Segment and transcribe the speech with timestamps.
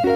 [0.00, 0.10] And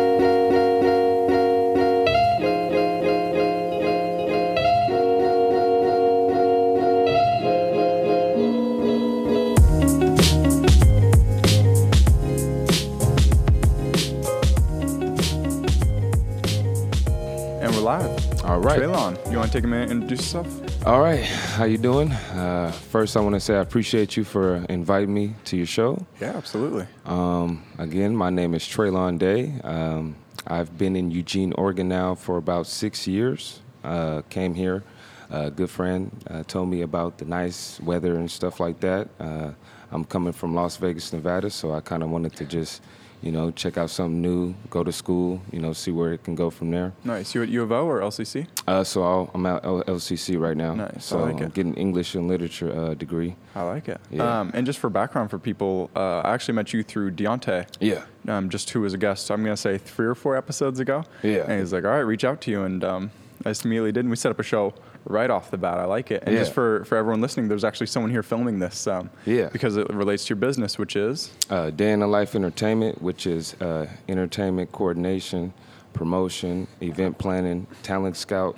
[17.74, 18.44] we're live.
[18.44, 18.80] All right.
[18.80, 20.61] Traylon, you want to take a minute and introduce yourself?
[20.84, 21.22] All right.
[21.22, 22.10] How you doing?
[22.10, 26.04] Uh, first, I want to say I appreciate you for inviting me to your show.
[26.20, 26.86] Yeah, absolutely.
[27.06, 29.52] Um, again, my name is Traylon Day.
[29.62, 33.60] Um, I've been in Eugene, Oregon now for about six years.
[33.84, 34.82] Uh, came here.
[35.30, 39.08] A good friend uh, told me about the nice weather and stuff like that.
[39.20, 39.52] Uh,
[39.92, 42.82] I'm coming from Las Vegas, Nevada, so I kind of wanted to just,
[43.22, 46.34] you know, check out something new, go to school, you know, see where it can
[46.34, 46.92] go from there.
[47.04, 47.34] Nice.
[47.34, 48.46] You at U of O or LCC?
[48.66, 50.74] Uh, so I'll, I'm at L- LCC right now.
[50.74, 51.54] Nice, I So like I'm it.
[51.54, 53.36] getting English and literature uh, degree.
[53.54, 54.00] I like it.
[54.10, 54.40] Yeah.
[54.40, 57.66] Um, and just for background for people, uh, I actually met you through Deontay.
[57.80, 58.02] Yeah.
[58.28, 59.26] um, just who was a guest.
[59.26, 61.04] So I'm gonna say three or four episodes ago.
[61.22, 61.44] Yeah.
[61.48, 63.10] And he's like, "All right, reach out to you," and um,
[63.44, 64.00] I just immediately did.
[64.00, 65.78] And we set up a show right off the bat.
[65.78, 66.22] I like it.
[66.26, 68.86] And just for for everyone listening, there's actually someone here filming this.
[68.86, 69.48] Um, Yeah.
[69.52, 73.26] Because it relates to your business, which is Uh, Day in the Life Entertainment, which
[73.26, 75.52] is uh, entertainment coordination,
[75.92, 78.56] promotion, event planning, talent scout.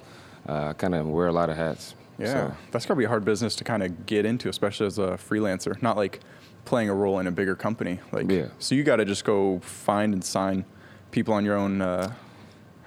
[0.49, 1.95] Uh, I kind of wear a lot of hats.
[2.19, 4.99] yeah, So, that's gotta be a hard business to kind of get into, especially as
[4.99, 5.81] a freelancer.
[5.83, 6.21] Not like
[6.67, 8.01] playing a role in a bigger company.
[8.13, 8.47] Like, Yeah.
[8.59, 10.65] so you got to just go find and sign
[11.11, 11.81] people on your own.
[11.83, 12.13] Uh,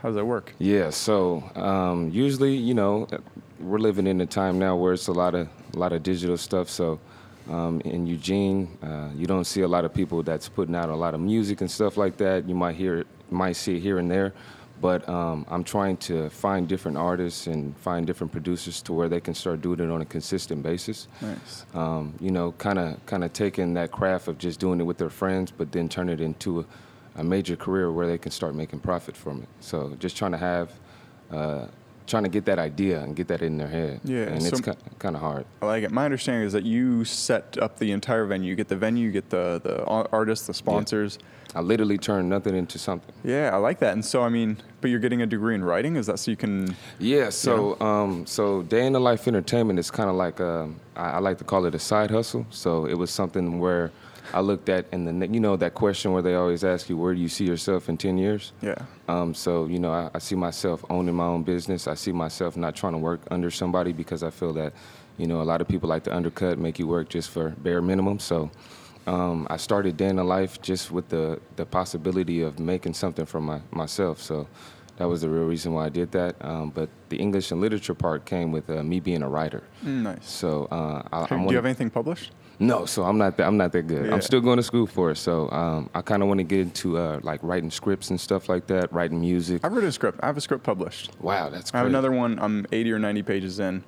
[0.01, 0.53] how does that work?
[0.59, 0.91] yeah.
[0.91, 3.07] So um, usually, you know,
[3.59, 6.37] we're living in a time now where it's a lot of a lot of digital
[6.37, 6.69] stuff.
[6.69, 6.99] So
[7.49, 10.95] um, in Eugene, uh, you don't see a lot of people that's putting out a
[10.95, 12.47] lot of music and stuff like that.
[12.47, 14.33] You might hear it, might see it here and there.
[14.79, 19.19] But um, I'm trying to find different artists and find different producers to where they
[19.19, 21.07] can start doing it on a consistent basis.
[21.19, 21.65] Nice.
[21.73, 24.99] um, you know, kind of kind of taking that craft of just doing it with
[24.99, 26.65] their friends, but then turn it into a,
[27.15, 29.49] a major career where they can start making profit from it.
[29.61, 30.71] So just trying to have,
[31.31, 31.67] uh,
[32.07, 33.99] trying to get that idea and get that in their head.
[34.03, 34.61] Yeah, and so- it's
[34.97, 35.45] kind of hard.
[35.61, 35.91] I like it.
[35.91, 38.49] My understanding is that you set up the entire venue.
[38.49, 41.19] You get the venue, you get the the artists, the sponsors.
[41.55, 43.13] I literally turn nothing into something.
[43.23, 43.51] Yeah.
[43.53, 43.93] I like that.
[43.93, 45.95] And so, I mean, but you're getting a degree in writing.
[45.95, 46.75] Is that so you can?
[46.99, 51.11] Yeah, so um, so day in the life entertainment is kind of like um, I,
[51.11, 52.45] I like to call it a side hustle.
[52.49, 53.91] So it was something where
[54.33, 57.13] I looked at and then you know that question where they always ask you where
[57.13, 58.51] do you see yourself in ten years.
[58.61, 58.75] Yeah.
[59.07, 61.87] Um, so you know, I, I see myself owning my own business.
[61.87, 64.73] I see myself not trying to work under somebody because I feel that,
[65.17, 67.81] you know, a lot of people like to undercut, make you work just for bare
[67.81, 68.19] minimum.
[68.19, 68.51] So
[69.07, 73.25] um, I started Day in the Life just with the the possibility of making something
[73.25, 74.21] for my myself.
[74.21, 74.47] So
[74.97, 76.35] that was the real reason why I did that.
[76.41, 79.63] Um, but the English and literature part came with uh, me being a writer.
[79.85, 80.27] Mm, nice.
[80.29, 82.31] So uh, I, Hey, do you have anything published?
[82.59, 84.07] No, so I'm not that I'm not that good.
[84.07, 84.13] Yeah.
[84.13, 85.17] I'm still going to school for it.
[85.17, 88.49] So um, I kind of want to get into uh, like writing scripts and stuff
[88.49, 89.61] like that, writing music.
[89.63, 90.19] I've written a script.
[90.23, 91.11] I have a script published.
[91.21, 92.39] Wow, that's I have another one.
[92.39, 93.83] I'm 80 or 90 pages in.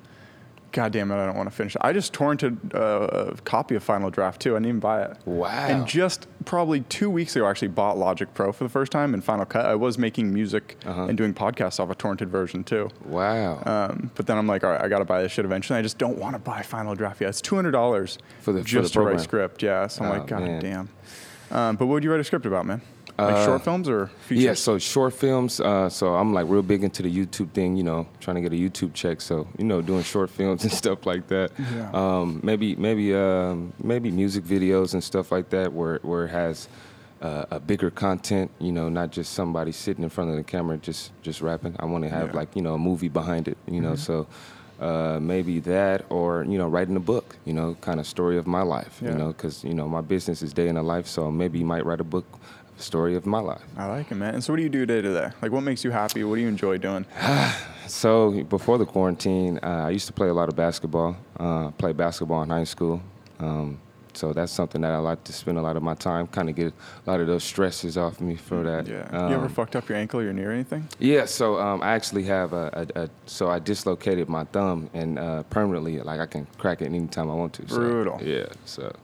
[0.72, 1.16] God damn it!
[1.16, 1.80] I don't want to finish it.
[1.84, 4.52] I just torrented uh, a copy of Final Draft too.
[4.52, 5.16] I didn't even buy it.
[5.24, 5.48] Wow.
[5.48, 9.12] And just probably two weeks ago, I actually bought Logic Pro for the first time
[9.14, 9.66] in Final Cut.
[9.66, 11.04] I was making music Uh-huh.
[11.06, 12.88] and doing podcasts off a torrented version too.
[13.04, 13.62] Wow.
[13.66, 15.78] Um, but then I'm like, all right, I got to buy this shit eventually.
[15.78, 17.30] I just don't want to buy Final Draft yet.
[17.30, 19.62] It's two hundred dollars For the- for just the to write script.
[19.62, 20.60] Yeah, so I'm Oh, like, god man.
[20.62, 20.88] damn.
[21.50, 22.80] Um, but what would you write a script about, man?
[23.20, 24.44] Like Uh, short films or features?
[24.44, 25.60] yeah, so short films.
[25.60, 28.52] Uh, so I'm like real big into the YouTube thing, you know, trying to get
[28.52, 29.20] a YouTube check.
[29.20, 31.50] So you know, doing short films and stuff like that.
[31.58, 31.90] Yeah.
[31.92, 36.68] Um, maybe maybe um, maybe music videos and stuff like that, where where it has
[37.22, 38.50] uh, a bigger content.
[38.58, 41.76] You know, not just somebody sitting in front of the camera just just rapping.
[41.78, 42.36] I want to have Yeah.
[42.40, 43.58] like you know a movie behind it.
[43.66, 44.26] You know, so.
[44.80, 47.36] Uh, maybe that, or you know, writing a book.
[47.44, 48.98] You know, kind of story of my life.
[49.02, 49.10] Yeah.
[49.10, 51.06] You know, because you know my business is day in a life.
[51.06, 52.24] So maybe you might write a book,
[52.80, 53.62] story of my life.
[53.76, 54.34] I like it, man.
[54.34, 55.30] And so, what do you do day to day?
[55.42, 56.24] Like, what makes you happy?
[56.24, 57.06] What do you enjoy doing?
[57.86, 61.16] So before the quarantine, uh, I used to play a lot of basketball.
[61.36, 63.02] Uh, played basketball in high school.
[63.40, 63.80] Um,
[64.12, 66.56] so that's something that I like to spend a lot of my time, kind of
[66.56, 66.72] get
[67.06, 68.86] a lot of those stresses off me for that.
[68.86, 69.08] Yeah.
[69.10, 70.88] Um, you ever fucked up your ankle or your knee or anything?
[70.98, 75.18] yeah, so um, I actually have a, a, a so I dislocated my thumb and
[75.18, 77.68] uh, permanently, like I can crack it anytime I want to.
[77.68, 78.20] So, Brutal.
[78.22, 78.46] Yeah.
[78.64, 78.94] So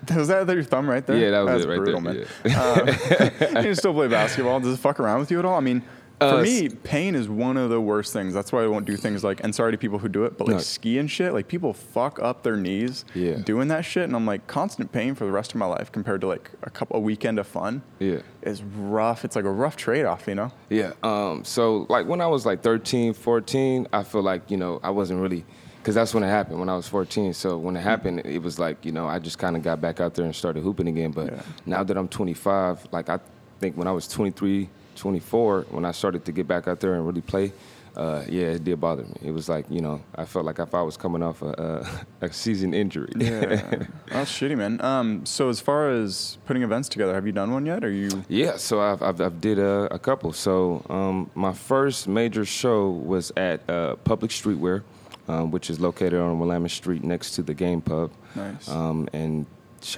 [0.16, 1.16] Was that your thumb right there?
[1.16, 3.54] Yeah, that was That's it right brutal, there, man.
[3.54, 4.60] Uh, you still play basketball.
[4.60, 5.56] Does it fuck around with you at all?
[5.56, 5.82] I mean,
[6.18, 8.32] for Uh, me, pain is one of the worst things.
[8.32, 10.46] That's why I won't do things like, and sorry to people who do it, but
[10.46, 10.62] like No.
[10.62, 13.34] ski and shit, like people fuck up their knees Yeah.
[13.34, 14.04] doing that shit.
[14.04, 16.70] And I'm like, constant pain for the rest of my life compared to like a
[16.70, 18.20] couple, a weekend of fun yeah.
[18.42, 19.24] is rough.
[19.26, 20.52] It's like a rough trade off, you know?
[20.70, 20.92] Yeah.
[21.02, 24.90] Um, so like when I was like 13, 14, I feel like, you know, I
[24.90, 25.44] wasn't really
[25.86, 27.32] because that's when it happened when I was 14.
[27.32, 30.00] So when it happened, it was like, you know, I just kind of got back
[30.00, 31.12] out there and started hooping again.
[31.12, 31.42] But Yeah.
[31.64, 33.20] now that I'm 25, like I
[33.60, 37.06] think when I was 23, 24, when I started to get back out there and
[37.06, 37.52] really play,
[37.96, 39.14] uh, yeah, it did bother me.
[39.22, 41.86] It was like you know, I felt like if I was coming off a,
[42.20, 43.12] a, a season injury.
[43.16, 44.80] Yeah, that's shitty, man.
[44.80, 47.84] Um, so as far as putting events together, have you done one yet?
[47.84, 48.24] Or you?
[48.28, 50.32] Yeah, so I've I've, I've did a, a couple.
[50.32, 54.82] So um, my first major show was at uh, Public Streetwear,
[55.28, 58.10] um, which is located on Willamette Street next to the Game Pub.
[58.34, 58.68] Nice.
[58.68, 59.46] Um, and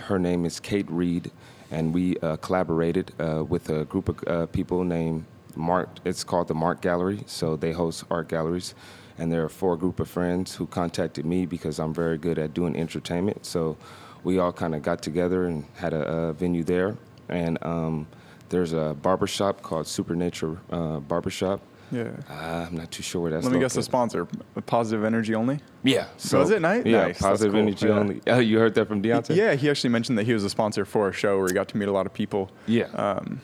[0.00, 1.30] her name is Kate Reed,
[1.70, 5.24] and we uh, collaborated uh, with a group of uh, people named
[5.56, 5.88] Mark.
[6.04, 7.24] It's called the Mark Gallery.
[7.26, 8.74] So they host art galleries,
[9.18, 12.54] and there are four group of friends who contacted me because I'm very good at
[12.54, 13.44] doing entertainment.
[13.44, 13.76] So
[14.24, 16.96] we all kind of got together and had a, a venue there,
[17.28, 18.06] and um,
[18.48, 21.60] there's a barbershop called Supernature uh, Barbershop.
[21.90, 22.10] Yeah.
[22.28, 23.44] Uh, I'm not too sure where that's.
[23.44, 24.26] Let me guess the sponsor.
[24.66, 25.60] Positive Energy only.
[25.82, 26.06] Yeah.
[26.16, 26.84] So Was it nice?
[26.84, 27.02] Yeah.
[27.08, 27.92] Nice, Positive cool, energy yeah.
[27.92, 28.20] only.
[28.26, 29.36] Oh, you heard that from Deontay?
[29.36, 31.68] Yeah, he actually mentioned that he was a sponsor for a show where he got
[31.68, 32.50] to meet a lot of people.
[32.66, 32.84] Yeah.
[32.94, 33.40] Um,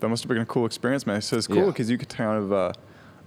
[0.00, 1.20] that must have been a cool experience, man.
[1.22, 1.66] So it's cool Yeah.
[1.66, 2.72] because you could kind of uh,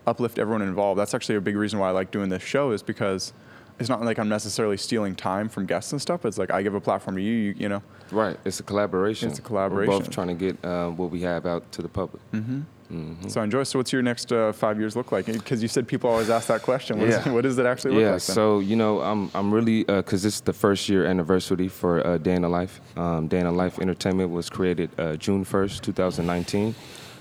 [0.05, 0.99] uplift everyone involved.
[0.99, 3.33] That's actually a big reason why I like doing this show is because
[3.79, 6.25] it's not like I'm necessarily stealing time from guests and stuff.
[6.25, 7.83] It's like I give a platform to you, you, you know.
[8.11, 8.37] Right.
[8.45, 9.29] It's a collaboration.
[9.29, 9.91] It's a We're collaboration.
[9.99, 12.21] both trying to get uh, what we have out to the public.
[12.31, 12.61] Mm-hmm.
[12.91, 13.29] Mhm.
[13.29, 13.63] So I enjoy.
[13.63, 15.25] So what's your next uh, five years look like?
[15.25, 16.99] Because you said people always ask that question.
[16.99, 17.31] What, is, Yeah.
[17.35, 18.23] what does it actually look yeah, like?
[18.23, 18.35] then?
[18.35, 22.35] so you know, I'm I'm really because it's the first year anniversary for uh, Day
[22.35, 22.79] in the Life.
[22.95, 26.73] Um, Day in the Life Entertainment was created uh, June 1st, 2019.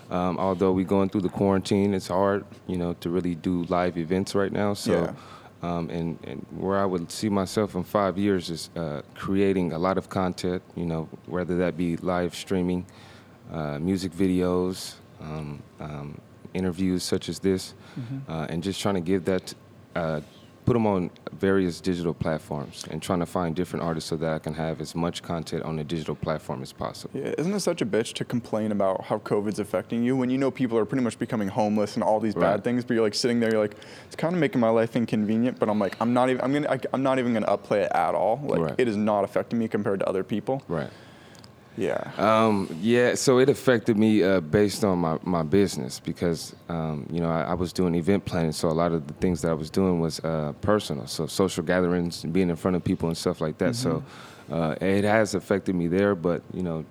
[0.09, 3.99] Um, although we're going through the quarantine, it's hard, you know, to really do live
[3.99, 4.73] events right now.
[4.75, 5.13] So, Yeah.
[5.69, 9.79] um, and and where I would see myself in five years is uh, creating a
[9.79, 12.87] lot of content, you know, whether that be live streaming,
[13.53, 14.95] uh, music videos,
[15.27, 16.21] um, um,
[16.55, 18.31] interviews such as this, Mm-hmm.
[18.31, 19.55] uh, and just trying to give that,
[19.95, 20.21] uh,
[20.67, 24.39] put them on various digital platforms, and trying to find different artists so that I
[24.39, 27.19] can have as much content on the digital platform as possible.
[27.19, 30.37] Yeah, isn't it such a bitch to complain about how COVID's affecting you when you
[30.37, 33.15] know people are pretty much becoming homeless and all these bad things, but you're like
[33.15, 33.77] sitting there, you're like,
[34.07, 36.69] it's kind of making my life inconvenient, but I'm like, I'm not even, I'm gonna,
[36.71, 38.41] I, I'm not even gonna upplay it at all.
[38.45, 38.75] Like, Right.
[38.77, 40.63] it is not affecting me compared to other people.
[40.69, 40.91] Right.
[41.77, 42.11] Yeah.
[42.17, 47.21] Um, yeah, so it affected me uh, based on my, my business because, um, you
[47.21, 49.55] know, I, I was doing event planning, so a lot of the things that I
[49.55, 53.41] was doing was uh, personal, so social gatherings being in front of people and stuff
[53.41, 53.77] like that.
[53.77, 54.03] So
[54.51, 56.85] uh, it has affected me there, but, you know,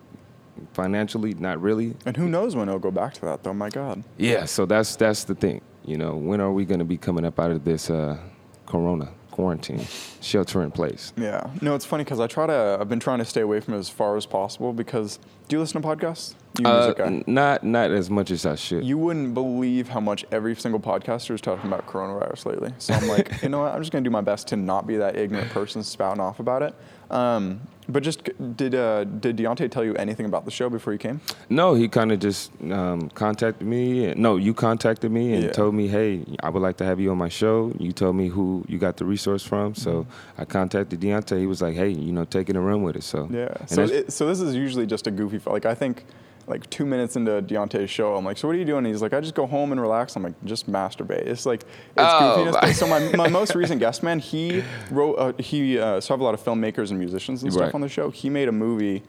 [0.73, 1.95] financially, not really.
[2.05, 3.53] and who knows when it'll go back to that though?
[3.53, 4.03] My God.
[4.17, 5.61] Yeah, so that's that's the thing.
[5.85, 8.17] You know, when are we going to be coming up out of this uh,
[8.65, 9.85] corona quarantine,
[10.21, 11.11] shelter in place?
[11.17, 11.49] Yeah.
[11.61, 12.77] No, it's funny because I try to.
[12.79, 15.19] I've been trying to stay away from it as far as possible because.
[15.47, 16.33] Do you listen to podcasts?
[16.59, 18.83] You Uh, not not as much as I should.
[18.83, 22.73] You wouldn't believe how much every single podcaster is talking about coronavirus lately.
[22.77, 23.73] So I'm like, you know what?
[23.73, 26.61] I'm just gonna do my best to not be that ignorant person spouting off about
[26.61, 26.73] it.
[27.11, 28.23] Um, but just
[28.57, 31.21] did uh, did Deontay tell you anything about the show before you came?
[31.49, 34.05] No, he kind of just um, contacted me.
[34.05, 35.51] and- No, you contacted me and Yeah.
[35.51, 38.29] told me, "Hey, I would like to have you on my show." You told me
[38.29, 40.41] who you got the resource from, so Mm-hmm.
[40.41, 41.39] I contacted Deontay.
[41.39, 43.53] He was like, "Hey, you know, taking a run with it." So Yeah.
[43.67, 45.39] So it, so this is usually just a goofy.
[45.45, 46.05] Like I think.
[46.47, 49.13] Like two minutes into Deontay's show, I'm like, "So what are you doing?" He's like,
[49.13, 52.53] "I just go home and relax." I'm like, "Just masturbate." It's like it's Oh, goofiness.
[52.53, 55.15] my- But so my, my most recent guest man, he wrote.
[55.15, 57.73] Uh, he uh, so I have a lot of filmmakers and musicians and stuff Right.
[57.75, 58.11] on the show.
[58.11, 59.01] He made a movie.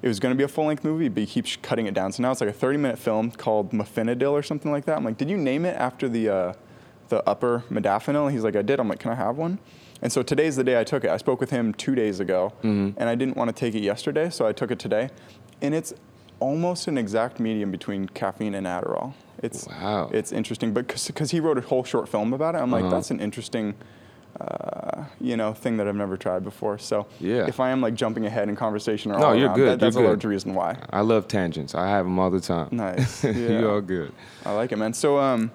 [0.00, 2.12] It was going to be a full length movie, but he keeps cutting it down.
[2.12, 4.96] So now it's like a 30 minute film called Mofinidil or something like that.
[4.96, 6.52] I'm like, "Did you name it after the uh,
[7.10, 9.58] the upper modafinil?" He's like, "I did." I'm like, "Can I have one?"
[10.00, 11.10] And so today's the day I took it.
[11.10, 14.30] I spoke with him two days ago, and I didn't want to take it yesterday,
[14.30, 15.10] so I took it today.
[15.60, 15.92] And it's
[16.40, 19.12] almost an exact medium between caffeine and Adderall.
[19.42, 20.10] It's Wow.
[20.12, 22.94] it's interesting, but because he wrote a whole short film about it, I'm like, Uh-huh.
[22.96, 23.74] that's an interesting,
[24.40, 26.78] uh, you know, thing that I've never tried before.
[26.78, 27.46] So Yeah.
[27.46, 29.80] if I am like jumping ahead in conversation or No, all you're around, good, that-
[29.80, 30.10] that's you're a good.
[30.10, 30.76] large reason why.
[30.90, 31.74] I love tangents.
[31.74, 32.68] I have them all the time.
[32.72, 33.24] Nice.
[33.24, 33.64] you Yeah.
[33.66, 34.12] all good.
[34.44, 34.92] I like it, man.
[34.92, 35.50] So, um,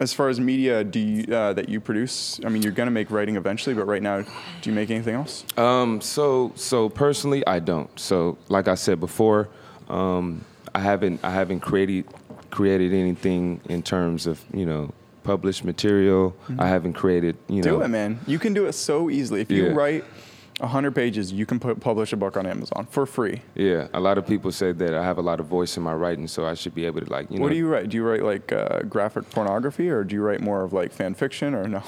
[0.00, 3.10] as far as media do you, uh, that you produce, I mean, you're gonna make
[3.12, 5.44] writing eventually, but right now, do you make anything else?
[5.56, 7.88] Um, so so personally, I don't.
[7.98, 9.48] So like I said before,
[9.88, 12.06] um, I haven't I haven't created
[12.50, 16.36] created anything in terms of you know published material.
[16.58, 17.70] I haven't created you know.
[17.72, 17.78] Mm-hmm.
[17.78, 18.18] Do it, man.
[18.26, 19.40] You can do it so easily.
[19.40, 19.72] If you Yeah.
[19.72, 20.04] write
[20.60, 23.42] 100 pages, you can put, publish a book on Amazon for free.
[23.56, 25.92] Yeah, a lot of people say that I have a lot of voice in my
[25.94, 27.42] writing, so I should be able to like you know.
[27.42, 27.88] What do you write?
[27.88, 31.14] Do you write like uh, graphic pornography, or do you write more of like fan
[31.14, 31.82] fiction, or no?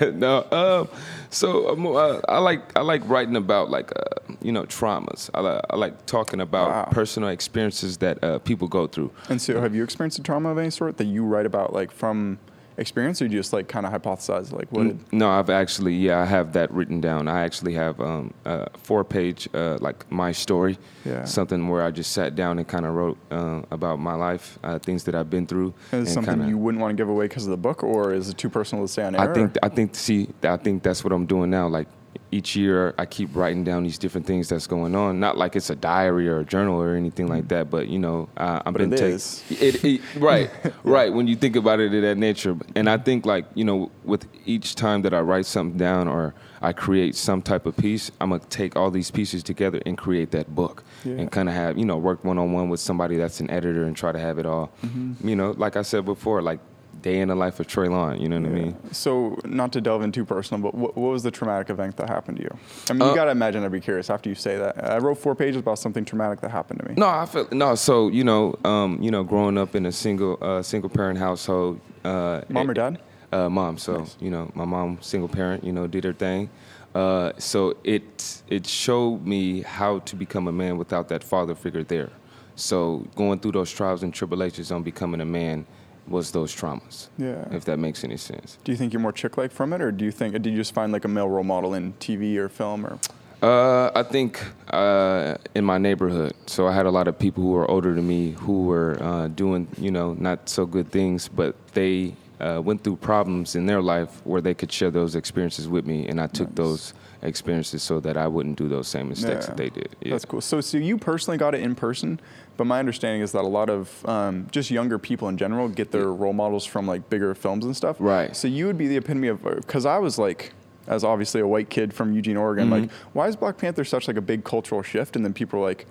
[0.14, 0.88] no, um,
[1.30, 5.28] so um, uh, I like I like writing about like uh, you know traumas.
[5.34, 6.88] I, li- I like talking about Wow.
[6.92, 9.10] personal experiences that uh, people go through.
[9.28, 11.90] and so, have you experienced a trauma of any sort that you write about, like
[11.90, 12.38] from
[12.78, 14.84] experience, or you just like kind of hypothesize like what?
[14.84, 17.28] Did, No, I've actually, yeah, I have that written down.
[17.28, 21.24] I actually have um, a four page, uh, like my story, Yeah.
[21.24, 24.78] something where I just sat down and kind of wrote uh, about my life, uh,
[24.78, 25.74] things that I've been through.
[25.92, 28.12] is and something kinda- you wouldn't want to give away because of the book, or
[28.14, 29.30] is it too personal to say on air?
[29.30, 31.68] I think, I think, see, I think that's what I'm doing now.
[31.68, 31.88] Like
[32.30, 35.18] each year, I keep writing down these different things that's going on.
[35.18, 38.28] Not like it's a diary or a journal or anything like that, but you know,
[38.36, 39.42] uh, I've But been is.
[39.50, 40.50] It, it, right,
[40.84, 41.12] right.
[41.12, 44.26] When you think about it in that nature, and I think like you know, with
[44.46, 48.30] each time that I write something down or I create some type of piece, I'm
[48.30, 51.14] gonna take all these pieces together and create that book, Yeah.
[51.14, 53.84] and kind of have you know work one on one with somebody that's an editor
[53.84, 54.70] and try to have it all.
[54.84, 55.28] Mm-hmm.
[55.28, 56.60] You know, like I said before, like
[57.08, 58.20] day in the life of Traylon.
[58.20, 58.76] You know what I mean?
[58.92, 62.08] So, not to delve in too personal, but what, what was the traumatic event that
[62.08, 62.54] happened to you?
[62.90, 64.72] I mean, you Uh, gotta imagine I'd be curious after you say that.
[64.94, 66.94] I wrote four pages about something traumatic that happened to me.
[66.96, 67.74] No, I feel no.
[67.74, 71.80] So you know, um, you know, growing up in a single uh, single parent household.
[72.04, 72.98] Uh, Mom or dad?
[73.32, 73.76] Uh, mom.
[73.78, 74.16] So Nice.
[74.20, 75.64] you know, my mom, single parent.
[75.64, 76.48] You know, did her thing.
[76.94, 81.84] Uh, so it it showed me how to become a man without that father figure
[81.84, 82.10] there.
[82.56, 85.66] So going through those trials and tribulations on becoming a man
[86.08, 87.08] was those traumas.
[87.18, 87.44] Yeah.
[87.50, 88.58] If that makes any sense.
[88.64, 90.74] Do you think you're more chick-like from it, or do you think did you just
[90.74, 92.98] find like a male role model in TV or film, or
[93.40, 96.34] Uh, I think uh, in my neighborhood.
[96.46, 99.28] So I had a lot of people who were older than me who were uh,
[99.28, 103.82] doing, you know, not so good things, but they uh, went through problems in their
[103.82, 106.56] life where they could share those experiences with me, and I took Nice.
[106.56, 109.54] those experiences so that I wouldn't do those same mistakes Yeah.
[109.54, 109.96] that they did.
[110.00, 110.12] Yeah.
[110.12, 110.40] That's cool.
[110.40, 112.20] So, so you personally got it in person,
[112.56, 115.90] but my understanding is that a lot of um, just younger people in general get
[115.90, 117.96] their role models from like bigger films and stuff.
[117.98, 118.36] Right.
[118.36, 120.52] So you would be the epitome of because I was like,
[120.86, 123.08] as obviously a white kid from Eugene, Oregon, like, Mm-hmm.
[123.18, 125.16] why is Black Panther such like a big cultural shift?
[125.16, 125.86] And then people were like,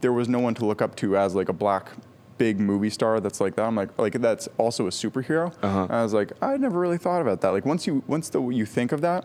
[0.00, 1.90] there was no one to look up to as like a black
[2.38, 3.64] big movie star that's like that.
[3.66, 5.52] I'm like, like that's also a superhero.
[5.62, 5.86] Uh-huh.
[5.90, 7.50] I was like, I never really thought about that.
[7.50, 9.24] Like once you once the you think of that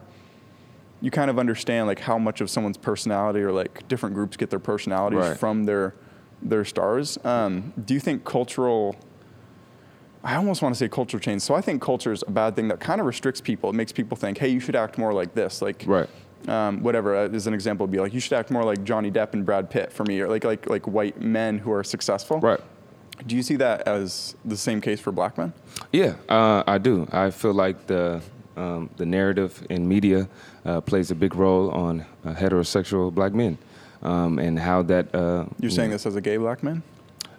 [1.01, 4.49] you kind of understand like how much of someone's personality or like different groups get
[4.49, 5.37] their personalities Right.
[5.37, 5.93] from their
[6.41, 7.17] their stars.
[7.25, 8.95] Um, do you think cultural?
[10.23, 11.41] I almost want to say cultural change.
[11.41, 13.69] So I think culture is a bad thing that kind of restricts people.
[13.69, 15.61] It makes people think, hey, you should act more like this.
[15.61, 16.07] Like, Right.
[16.47, 17.15] um, whatever.
[17.15, 19.45] Uh, as an example, would be like you should act more like Johnny Depp and
[19.45, 22.39] Brad Pitt for me, or like like like white men who are successful.
[22.39, 22.61] Right.
[23.25, 25.53] Do you see that as the same case for black men?
[25.91, 27.07] Yeah, uh, I do.
[27.11, 28.21] I feel like the
[28.57, 30.27] um, the narrative in media
[30.65, 33.57] uh, plays a big role on uh, heterosexual black men,
[34.01, 35.13] um, and how that.
[35.13, 36.83] Uh, You're saying this as a gay black man?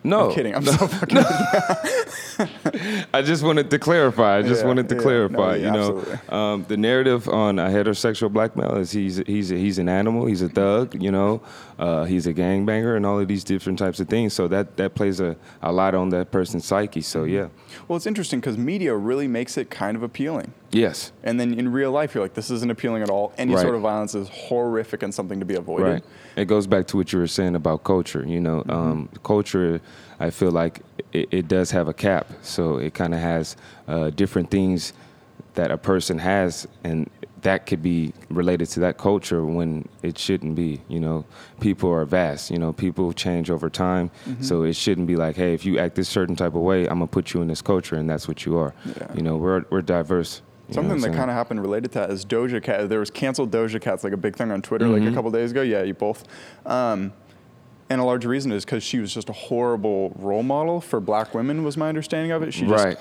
[0.03, 0.55] No, I'm kidding.
[0.55, 1.19] I'm so fucking.
[3.13, 4.39] I just wanted to clarify.
[4.39, 5.59] I just Yeah, wanted to yeah, clarify.
[5.59, 9.79] no, you know, um, the narrative on a heterosexual black male is he's he's he's
[9.79, 10.27] an animal.
[10.27, 11.01] He's a thug.
[11.03, 11.43] You know,
[11.79, 14.33] uh, he's a gangbanger, and all of these different types of things.
[14.35, 17.01] So that that plays a, a lot on that person's psyche.
[17.03, 17.49] So yeah,
[17.89, 20.53] Well, it's interesting because media really makes it kind of appealing.
[20.71, 23.33] yes, And then in real life, you're like, this isn't appealing at all.
[23.39, 23.63] Any Right.
[23.63, 25.85] sort of violence is horrific and something to be avoided.
[25.87, 26.05] Right.
[26.37, 28.25] It goes back to what you were saying about culture.
[28.27, 29.81] You know, um, culture,
[30.19, 30.81] I feel like
[31.15, 32.27] it, it does have a cap.
[32.43, 33.57] So it kind of has
[33.89, 34.93] uh, different things
[35.55, 37.09] that a person has, and
[37.43, 40.81] that could be related to that culture when it shouldn't be.
[40.89, 41.25] You know,
[41.61, 42.51] people are vast.
[42.51, 44.11] You know, people change over time.
[44.41, 46.99] So it shouldn't be like, hey, if you act this certain type of way, I'm
[46.99, 48.75] gonna put you in this culture, and that's what you are.
[48.85, 49.15] Yeah.
[49.15, 50.43] You know, we're we're diverse.
[50.71, 52.89] Something that kind of happened related to that is Doja Cat.
[52.89, 55.15] There was canceled Doja Cat's like a big thing on Twitter like a Mm-hmm.
[55.15, 55.61] couple days ago.
[55.61, 56.25] Yeah, you both.
[56.65, 57.13] Um,
[57.91, 61.35] and a large reason is because she was just a horrible role model for black
[61.35, 62.55] women, was my understanding of it.
[62.55, 62.99] She just right.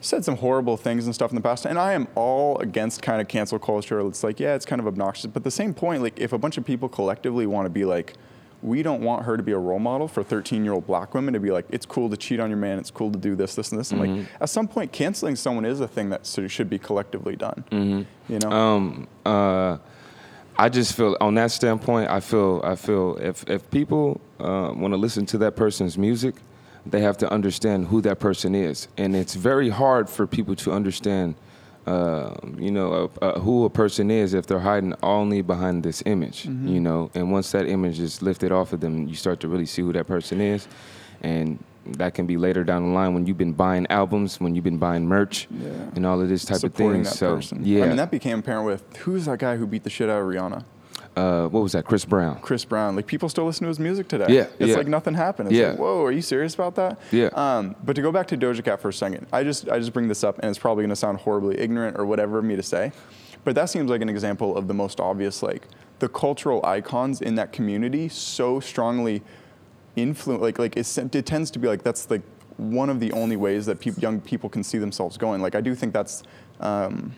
[0.00, 1.64] said some horrible things and stuff in the past.
[1.64, 4.00] And I am all against kind of cancel culture.
[4.06, 5.26] It's like, yeah, it's kind of obnoxious.
[5.26, 7.84] But at the same point, like if a bunch of people collectively want to be
[7.84, 8.14] like,
[8.62, 11.34] we don't want her to be a role model for 13 year old black women
[11.34, 13.54] to be like, it's cool to cheat on your man, it's cool to do this,
[13.54, 13.92] this, and this.
[13.92, 14.16] And Mm-hmm.
[14.18, 18.06] like, at some point, canceling someone is a thing that should be collectively done.
[18.28, 18.50] You know?
[18.50, 19.78] Um, uh,
[20.58, 24.92] I just feel on that standpoint, I feel I feel if if people uh, want
[24.92, 26.36] to listen to that person's music,
[26.86, 30.72] they have to understand who that person is, and it's very hard for people to
[30.72, 31.34] understand.
[31.86, 36.02] Uh, you know uh, uh, who a person is if they're hiding only behind this
[36.04, 36.44] image.
[36.46, 39.66] You know, and once that image is lifted off of them, you start to really
[39.66, 40.66] see who that person is,
[41.22, 44.64] and that can be later down the line when you've been buying albums, when you've
[44.64, 45.70] been buying merch, Yeah.
[45.94, 47.10] and all of this type supporting of things.
[47.10, 47.60] that so person.
[47.64, 50.20] yeah, I mean, that became apparent with who's that guy who beat the shit out
[50.20, 50.64] of Rihanna?
[51.16, 51.84] uh, what was that?
[51.86, 52.38] Chris Brown.
[52.40, 52.94] Chris Brown.
[52.94, 54.26] Like people still listen to his music today.
[54.28, 54.76] Yeah, it's yeah.
[54.76, 55.48] like nothing happened.
[55.48, 55.70] It's Yeah.
[55.70, 56.98] like, whoa, are you serious about that?
[57.10, 57.28] Yeah.
[57.32, 59.94] Um, but to go back to Doja Cat for a second, I just I just
[59.94, 62.54] bring this up, and it's probably going to sound horribly ignorant or whatever of me
[62.56, 62.92] to say,
[63.44, 65.66] but that seems like an example of the most obvious, like
[66.00, 69.22] the cultural icons in that community so strongly
[69.96, 72.22] influence, like like it tends to be like that's like
[72.58, 75.42] one of the only ways that peop young people can see themselves going.
[75.42, 76.22] Like I do think that's
[76.60, 77.14] um,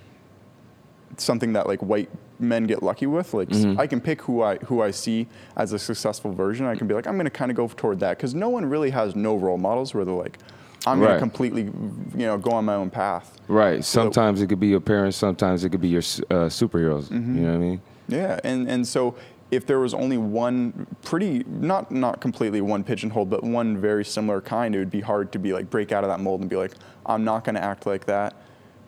[1.17, 3.35] something that like white men get lucky with.
[3.35, 3.81] Like Mm-hmm.
[3.81, 6.67] I can pick who I who I see as a successful version.
[6.67, 8.65] I can be like I'm going to kind of go toward that because no one
[8.67, 10.39] really has no role models where they're like
[10.87, 13.39] I'm going to completely you know go on my own path.
[13.49, 13.85] Right.
[13.85, 15.17] Sometimes it could be your parents.
[15.17, 17.09] Sometimes it could be your uh, superheroes.
[17.09, 17.37] Mm-hmm.
[17.37, 17.81] You know what I mean?
[18.09, 19.17] Yeah, and and so
[19.51, 24.41] if there was only one pretty not not completely one pigeonhole, but one very similar
[24.41, 26.57] kind, it would be hard to be like break out of that mold and be
[26.57, 26.73] like,
[27.07, 28.35] I'm not going to act like that.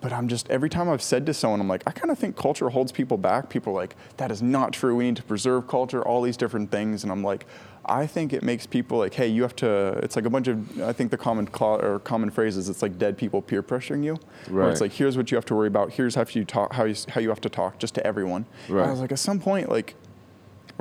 [0.03, 2.35] But I'm just every time I've said to someone, I'm like, I kind of think
[2.35, 3.51] culture holds people back.
[3.51, 4.97] People are like, that is not true.
[4.97, 7.47] We need to preserve culture, all these different things, and I'm like.
[7.83, 9.99] I think it makes people like, hey, you have to.
[10.03, 10.83] It's like a bunch of.
[10.83, 12.69] I think the common cla or common phrases.
[12.69, 14.19] It's like dead people peer pressuring you.
[14.49, 15.91] Where it's like, here's what you have to worry about.
[15.95, 16.75] Here's how you talk.
[16.75, 18.45] How you how you have to talk just to everyone.
[18.83, 19.95] And I was like, at some point, like,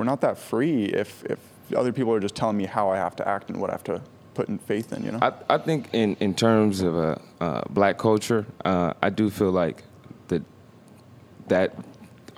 [0.00, 1.38] we're not that free if if
[1.76, 3.84] other people are just telling me how I have to act and what I have
[3.84, 4.00] to
[4.32, 5.04] put in faith in.
[5.04, 5.18] You know.
[5.20, 9.50] I, I think in, in terms of uh, uh, black culture, uh, I do feel
[9.50, 9.84] like
[10.28, 10.42] that
[11.48, 11.74] that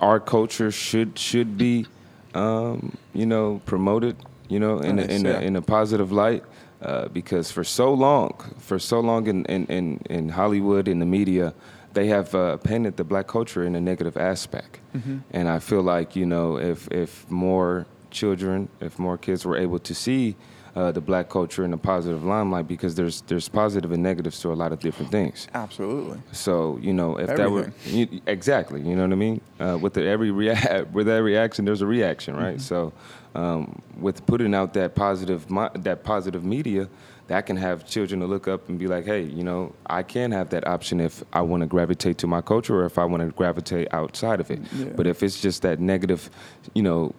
[0.01, 1.87] our culture should should be,
[2.33, 4.17] um, you know, promoted,
[4.49, 5.39] you know, in a, in, yeah.
[5.39, 6.43] a, in a positive light.
[6.81, 11.05] Uh, because for so long, for so long in, in, in, in Hollywood, in the
[11.05, 11.53] media,
[11.93, 14.79] they have uh, painted the black culture in a negative aspect.
[14.95, 15.19] Mm-hmm.
[15.31, 19.79] And I feel like, you know, if, if more children, if more kids were able
[19.79, 20.35] to see
[20.75, 24.51] uh, the black culture in a positive limelight, because there's, there's positive and negatives to
[24.51, 25.47] a lot of different things.
[25.53, 26.19] Absolutely.
[26.31, 29.41] So, you know, if that were you, exactly, you know what I mean.
[29.59, 32.59] Uh, with the, every rea- with every action, there's a reaction, right?
[32.59, 32.91] So,
[33.35, 35.45] um, with putting out that positive
[35.75, 36.89] that positive media,
[37.33, 40.31] that can have children to look up and be like, hey, you know, I can
[40.31, 43.23] have that option if I want to gravitate to my culture or if I want
[43.23, 44.59] to gravitate outside of it.
[44.71, 44.89] Yeah.
[44.95, 46.29] But if it's just that negative,
[46.75, 47.15] you know,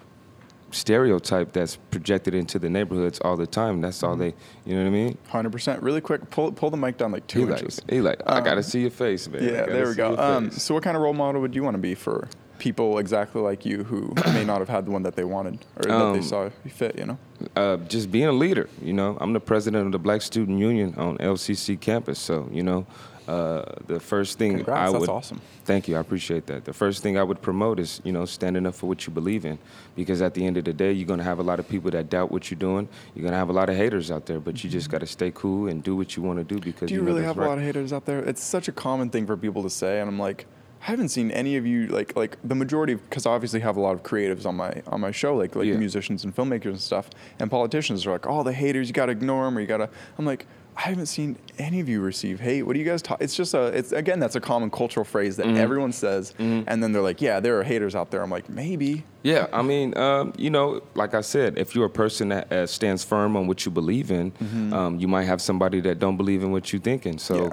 [0.71, 4.87] stereotype that's projected into the neighborhoods all the time, that's all they, you know what
[4.87, 5.18] I mean?
[5.28, 5.83] Hundred percent.
[5.83, 7.80] Really quick, pull pull the mic down like two He like, inches.
[7.90, 9.42] he like, I gotta Um, see your face, man.
[9.42, 10.16] Yeah, there we go.
[10.16, 13.40] Um, so, what kind of role model would you want to be for people exactly
[13.40, 16.12] like you who may not have had the one that they wanted or that Um,
[16.14, 16.99] they saw fit?
[16.99, 17.18] You know.
[17.56, 18.68] uh, just being a leader.
[18.82, 22.18] You know, I'm the president of the Black Student Union on LCC campus.
[22.18, 22.87] So, you know,
[23.26, 25.40] uh, the first thing Congrats, I that's would awesome.
[25.64, 26.66] thank you, I appreciate that.
[26.66, 29.46] The first thing I would promote is you know standing up for what you believe
[29.46, 29.59] in,
[29.96, 32.11] because at the end of the day, you're gonna have a lot of people that
[32.11, 32.87] doubt what you're doing.
[33.14, 35.68] You're gonna have a lot of haters out there, but you just gotta stay cool
[35.68, 37.46] and do what you want to do because Do you know really that's have right.
[37.46, 38.18] a lot of haters out there?
[38.18, 40.44] It's such a common thing for people to say, and I'm like,
[40.87, 43.81] I haven't seen any of you like like the majority because I obviously have a
[43.81, 45.77] lot of creatives on my on my show, like like Yeah.
[45.77, 49.12] musicians and filmmakers and stuff, and politicians are like, oh, the haters, you got to
[49.12, 49.88] ignore them, or you got to.
[50.18, 50.47] I'm like.
[50.77, 52.64] I haven't seen any of you receive hate.
[52.64, 53.18] What do you guys talk?
[53.23, 53.66] It's just a.
[53.66, 55.55] It's again, that's a common cultural phrase Mm-hmm.
[55.55, 58.49] that everyone says, and then they're like, "Yeah, there are haters out there." I'm like,
[58.49, 59.05] maybe.
[59.23, 62.66] Yeah, I mean, um, you know, like I said, if you're a person that uh,
[62.66, 64.33] stands firm on what you believe in,
[64.73, 67.18] um, you might have somebody that don't believe in what you're thinking.
[67.18, 67.51] So, Yeah.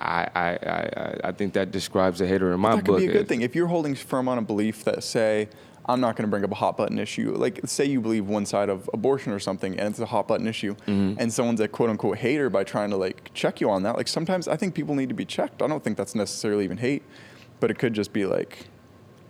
[0.00, 2.96] I, I, I, I- think that describes a hater in my that book.
[2.98, 5.48] could be a good thing if you're holding firm on a belief that say
[5.88, 8.44] i'm not going to bring up a hot button issue like say you believe one
[8.44, 11.18] side of abortion or something and it's a hot button issue Mm-hmm.
[11.20, 14.08] and someone's a quote unquote hater by trying to like check you on that like
[14.08, 17.02] sometimes i think people need to be checked i don't think that's necessarily even hate
[17.60, 18.66] but it could just be like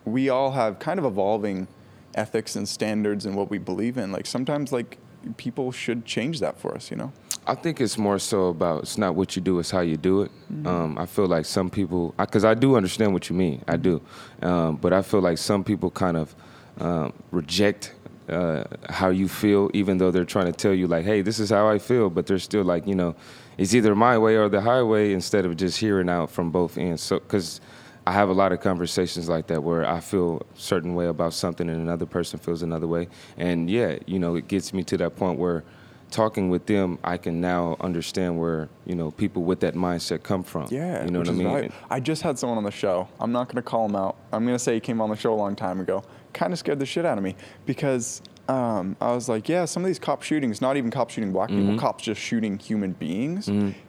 [0.05, 1.69] we all have kind of evolving
[2.15, 4.99] ethics and standards and what we believe in like sometimes like
[5.37, 7.13] people should change that for us you know
[7.47, 10.23] I think it's more so about it's not what you do, it's how you do
[10.23, 10.33] it.
[10.67, 14.03] Um, I feel like some people, because I, do understand what you mean, I do,
[14.43, 16.35] um, but I feel like some people kind of
[16.81, 17.95] um, reject
[18.29, 21.51] uh, how you feel, even though they're trying to tell you like, hey, this is
[21.51, 23.15] how I feel, but they're still like, you know,
[23.59, 27.03] it's either my way or the highway, instead of just hearing out from both ends.
[27.03, 27.61] So, because
[28.07, 31.33] I have a lot of conversations like that where I feel a certain way about
[31.33, 33.09] something and another person feels another way.
[33.37, 35.65] And yeah, you know, it gets me to that point where
[36.11, 40.43] talking with them, I can now understand where, you know, people with that mindset come
[40.43, 40.69] from.
[40.71, 41.47] Yeah, You know what I mean?
[41.47, 41.73] right.
[41.91, 43.09] I just had someone on the show.
[43.21, 44.17] I'm not going to call him out.
[44.33, 46.03] I'm going to say he came on the show a long time ago.
[46.33, 49.83] Kind of scared the shit out of me because um, I was like, yeah, some
[49.83, 51.63] of these cop shootings, not even cop shooting black Mm-hmm.
[51.71, 53.49] people, cops just shooting human beings,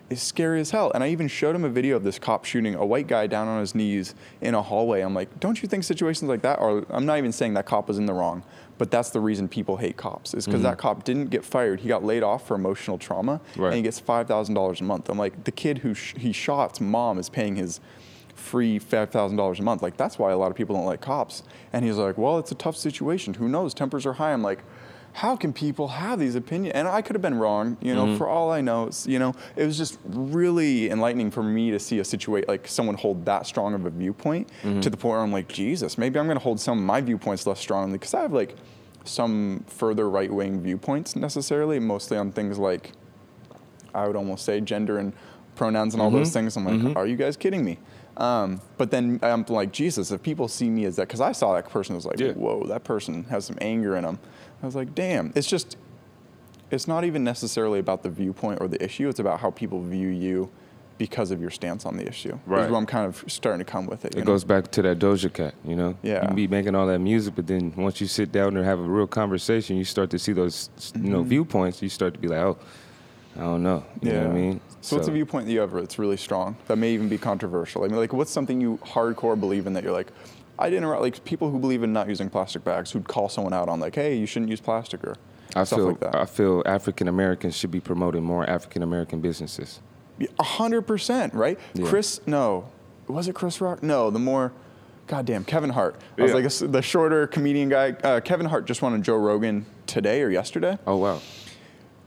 [0.09, 0.91] is scary as hell.
[0.95, 3.47] And I even showed him a video of this cop shooting a white guy down
[3.47, 5.01] on his knees in a hallway.
[5.01, 6.83] I'm like, don't you think situations like that are?
[6.89, 8.41] I'm not even saying that cop was in the wrong,
[8.77, 10.79] but that's the reason people hate cops is because that mm.
[10.79, 11.79] cop didn't get fired.
[11.79, 13.67] He got laid off for emotional trauma, Right.
[13.67, 15.09] and he gets five thousand dollars a month.
[15.09, 17.79] I'm like, the kid who sh- he shot's mom is paying his
[18.35, 19.81] free five thousand dollars a month.
[19.81, 21.43] Like that's why a lot of people don't like cops.
[21.73, 23.33] And he's like, well, it's a tough situation.
[23.35, 23.73] Who knows?
[23.73, 24.33] Tempers are high.
[24.33, 24.59] I'm like.
[25.17, 26.75] How can people have these opinions?
[26.75, 28.05] And I could have been wrong, you know.
[28.05, 28.17] Mm-hmm.
[28.17, 31.97] For all I know, you know, it was just really enlightening for me to see
[31.97, 34.79] a situation like someone hold that strong of a viewpoint mm-hmm.
[34.79, 37.01] to the point where I'm like, Jesus, maybe I'm going to hold some of my
[37.01, 38.57] viewpoints less strongly because I have like
[39.05, 42.91] some further right wing viewpoints necessarily, mostly on things like
[43.95, 45.13] I would almost say gender and
[45.55, 46.47] pronouns and all those mm-hmm.
[46.47, 46.57] things.
[46.57, 47.79] I'm like, are you guys kidding me?
[48.17, 51.53] Um, but then I'm like, Jesus, if people see me as that, because I saw
[51.53, 52.33] that person was like, Yeah.
[52.33, 54.19] whoa, that person has some anger in them.
[54.61, 55.77] I was like, damn, it's just,
[56.71, 59.07] it's not even necessarily about the viewpoint or the issue.
[59.07, 60.49] It's about how people view you
[60.97, 62.39] because of your stance on the issue.
[62.45, 62.65] Right.
[62.65, 64.15] Is where I'm kind of starting to come with it.
[64.15, 64.25] It know?
[64.25, 65.89] goes back to that Doja Cat, you know.
[66.01, 66.25] You Yeah.
[66.25, 68.83] can be making all that music, but then once you sit down and have a
[68.83, 71.29] real conversation, you start to see those, you know, mm-hmm.
[71.29, 71.81] viewpoints.
[71.81, 72.57] You start to be like, oh,
[73.35, 73.85] I don't know.
[74.01, 74.61] You know what I mean?
[74.81, 77.83] So, what's a viewpoint that you have that's really strong that may even be controversial?
[77.83, 80.11] I mean, like, what's something you hardcore believe in that you're like,
[80.59, 83.69] I didn't like people who believe in not using plastic bags who'd call someone out
[83.69, 85.15] on like, hey, you shouldn't use plastic or
[85.55, 86.15] I stuff feel like that.
[86.15, 89.79] I feel African Americans should be promoting more African American businesses.
[90.39, 91.59] A hundred percent, right?
[91.73, 91.87] Yeah.
[91.87, 92.69] Chris, no,
[93.07, 93.83] was it Chris Rock?
[93.83, 94.51] No, the more,
[95.05, 95.95] goddamn, Kevin Hart.
[96.17, 97.91] I was like a the shorter comedian guy.
[97.91, 100.77] Uh, Kevin Hart just won on Joe Rogan today or yesterday.
[100.87, 101.21] Oh wow.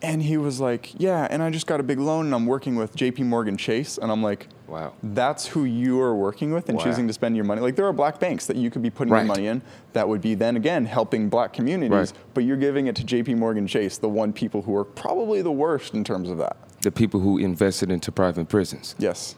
[0.02, 2.76] And he was like, Yeah, and I just got a big loan and I'm working
[2.76, 3.98] with JP Morgan Chase.
[3.98, 4.92] And I'm like, Wow.
[5.02, 6.84] That's who you are working with and Wow.
[6.84, 7.60] choosing to spend your money.
[7.60, 9.20] Like, there are black banks that you could be putting Right.
[9.20, 12.12] your money in that would be then again helping black communities, Right.
[12.34, 15.50] but you're giving it to JP Morgan Chase, the one people who are probably the
[15.52, 16.56] worst in terms of that.
[16.82, 18.94] The people who invested into private prisons.
[18.98, 19.34] Yes.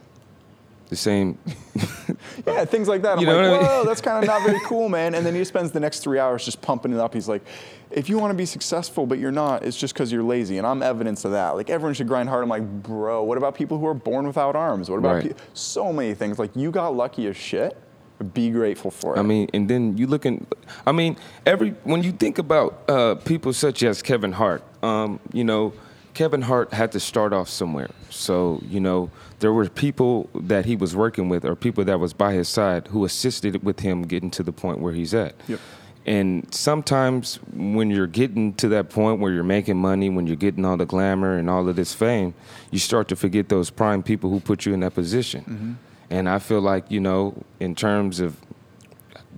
[0.92, 1.38] The same.
[2.46, 3.14] Yeah, things like that.
[3.14, 3.78] I'm You know like, what I mean?
[3.78, 5.14] whoa, that's kind of not very cool, man.
[5.14, 7.14] And then he spends the next three hours just pumping it up.
[7.14, 7.42] He's like,
[7.90, 10.58] if you want to be successful, but you're not, it's just because you're lazy.
[10.58, 11.50] And I'm evidence of that.
[11.50, 12.42] Like, everyone should grind hard.
[12.42, 14.90] I'm like, bro, what about people who are born without arms?
[14.90, 15.36] What about Right.
[15.36, 16.38] pe- so many things?
[16.38, 17.76] Like, you got lucky as shit.
[18.34, 19.18] Be grateful for it.
[19.18, 20.46] I mean, and then you look in.
[20.86, 25.44] I mean, every when you think about uh, people such as Kevin Hart, um, you
[25.44, 25.72] know,
[26.14, 27.90] Kevin Hart had to start off somewhere.
[28.10, 29.10] So you know,
[29.42, 32.86] there were people that he was working with, or people that was by his side,
[32.86, 35.34] who assisted with him getting to the point where he's at.
[35.48, 35.60] Yep.
[36.06, 40.64] And sometimes when you're getting to that point where you're making money, when you're getting
[40.64, 42.34] all the glamour and all of this fame,
[42.70, 45.42] you start to forget those prime people who put you in that position.
[45.42, 45.72] Mm-hmm.
[46.10, 48.36] And I feel like, you know, in terms of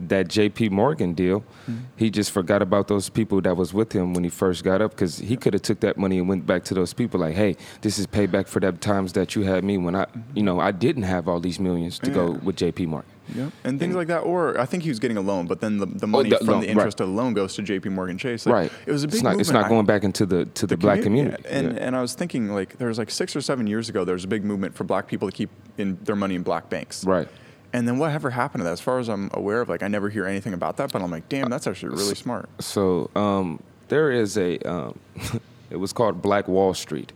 [0.09, 1.79] that JP Morgan deal, hmm.
[1.97, 4.93] he just forgot about those people that was with him when he first got up
[4.93, 7.57] because he could have took that money and went back to those people like, hey,
[7.83, 10.37] this is payback for that times that you had me when I, mm-hmm.
[10.37, 13.11] you know, I didn't have all these millions to go with JP Morgan.
[13.35, 13.53] Yep.
[13.65, 14.21] And things like that.
[14.21, 16.39] Or I think he was getting a loan, but then the, the oh, money the
[16.39, 16.77] from loan, the right.
[16.77, 18.47] interest of the loan goes to JP Morgan Chase.
[18.47, 18.73] Like, right.
[18.87, 20.99] It was a big It's not, it's not going back into the to the, black
[20.99, 21.43] commu- community.
[21.45, 21.85] yeah, And, Yeah.
[21.85, 24.25] and I was thinking, like, there was like six or seven years ago, there was
[24.25, 27.05] a big movement for black people to keep in their money in black banks.
[27.05, 27.29] Right.
[27.75, 28.73] And then whatever happened to that?
[28.73, 31.11] As far as I'm aware of, like, I never hear anything about that, but I'm
[31.11, 32.49] like, damn, that's actually really smart.
[32.61, 34.59] So um, there is a.
[34.61, 34.99] Um,
[35.71, 37.13] it was called Black Wall Street.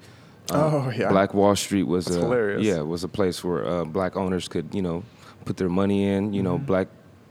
[0.51, 1.11] Oh, yeah.
[1.11, 2.63] Black Wall Street was That's a hilarious.
[2.65, 5.05] yeah was a place where uh, black owners could you know
[5.45, 6.33] put their money in.
[6.33, 6.67] You know, Mm-hmm.
[6.67, 6.89] black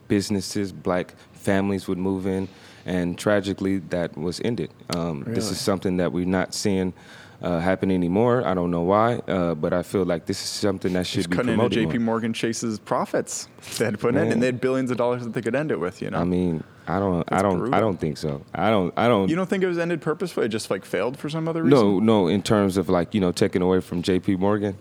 [0.07, 2.47] businesses, black families would move in,
[2.85, 4.69] and tragically that was ended.
[4.95, 6.93] Um, This is something that we're not seeing.
[7.39, 8.43] Uh, happen anymore?
[8.47, 11.29] I don't know why, uh, but I feel like this is something that should Just
[11.29, 11.89] be cutting into promoted.
[11.89, 12.13] JP more.
[12.15, 13.47] Morgan Chase's profits.
[13.77, 15.71] They had to put in, and they had billions of dollars that they could end
[15.71, 16.17] it with, you know?
[16.17, 18.43] I mean, I don't, I don't, I don't think so.
[18.55, 19.29] I don't, I don't.
[19.29, 20.47] you don't think it was ended purposefully?
[20.47, 21.77] It just, like, failed for some other reason?
[21.77, 22.27] No, no.
[22.27, 24.37] In terms of like you know taking away from J.P.
[24.37, 24.75] Morgan,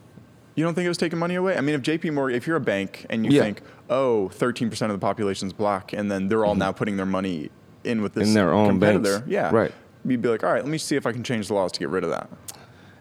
[0.54, 1.58] You don't think it was taking money away?
[1.58, 3.42] I mean, if JP Morgan, if you're a bank and you Yeah.
[3.42, 7.50] think, oh, 13% of the population's black, and then they're all now putting their money
[7.84, 8.28] in with this Mm-hmm.
[8.30, 9.28] In their own competitor, banks.
[9.28, 9.72] yeah, Right.
[10.06, 11.80] You'd be like, all right, let me see if I can change the laws to
[11.80, 12.28] get rid of that.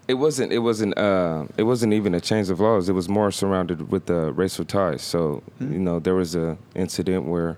[0.08, 0.52] it wasn't.
[0.52, 0.98] It wasn't.
[0.98, 2.90] Uh, it wasn't even a change of laws.
[2.90, 5.02] It was more surrounded with uh, racial ties.
[5.02, 5.74] So Hmm.
[5.74, 7.58] you know there was a incident where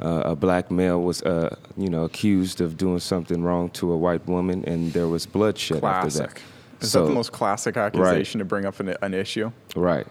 [0.00, 3.96] uh, a black male was uh, you know accused of doing something wrong to a
[3.96, 6.30] white woman, and there was bloodshed after that.
[6.30, 6.42] Classic.
[6.80, 9.50] Is so that the most classic accusation to bring up an, an issue?
[9.74, 10.06] right,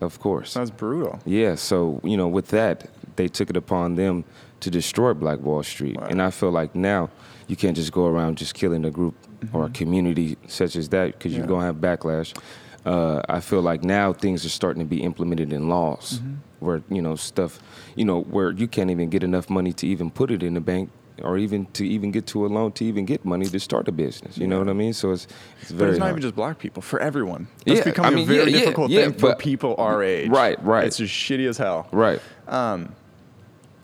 [0.00, 0.54] of course.
[0.54, 1.18] That's brutal.
[1.26, 4.24] Yeah, so you know, with that, they took it upon them
[4.60, 6.12] to destroy Black Wall Street, Right.
[6.12, 7.10] and I feel like now
[7.48, 9.14] you can't just go around just killing a group
[9.52, 11.32] or a community such as that because Mm-hmm.
[11.32, 11.38] Yeah.
[11.38, 12.36] you're gonna have backlash.
[12.84, 16.34] Uh, I feel like now things are starting to be implemented in laws Mm-hmm.
[16.66, 17.60] where you know stuff,
[17.96, 20.60] you know, where you can't even get enough money to even put it in the
[20.60, 20.90] bank.
[21.22, 23.92] Or even to even get to a loan to even get money to start a
[23.92, 24.94] business, you know what I mean?
[24.94, 25.28] So it's
[25.60, 26.14] it's But very it's not hard.
[26.14, 27.46] even just black people, for everyone.
[27.66, 29.74] it's Yeah, becoming I mean, a very yeah, yeah, difficult yeah, thing for but- people
[29.78, 30.30] our age.
[30.30, 30.84] Right, right.
[30.86, 31.86] It's as shitty as hell.
[31.92, 32.18] right.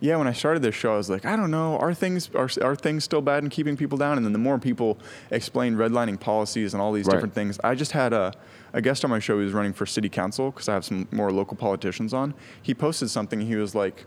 [0.01, 2.49] Yeah, when I started this show, I was like, I don't know, are things are,
[2.63, 4.17] are things still bad and keeping people down?
[4.17, 4.99] And then the more people
[5.31, 7.15] explain redlining policies and all these Right.
[7.15, 8.33] different things, I just had a,
[8.73, 11.09] a guest on my show who was running for city council because I have some
[11.11, 12.35] more local politicians on.
[12.63, 13.41] He posted something.
[13.41, 14.05] He was like,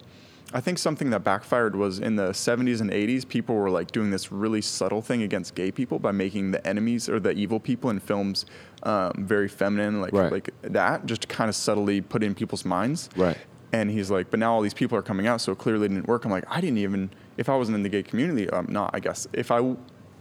[0.54, 4.12] I think something that backfired was in the 70s and 80s, people were like doing
[4.12, 7.90] this really subtle thing against gay people by making the enemies or the evil people
[7.90, 8.46] in films
[8.84, 10.32] um, very feminine, like Right.
[10.32, 13.10] like that, just to kind of subtly put in people's minds.
[13.16, 13.38] Right.
[13.74, 15.96] And he's like, but now all these people are coming out, so clearly it clearly
[15.96, 16.26] didn't work.
[16.26, 19.00] I'm like, I didn't even, if I wasn't in the gay community, I'm not, I
[19.00, 19.28] guess.
[19.32, 19.76] If I,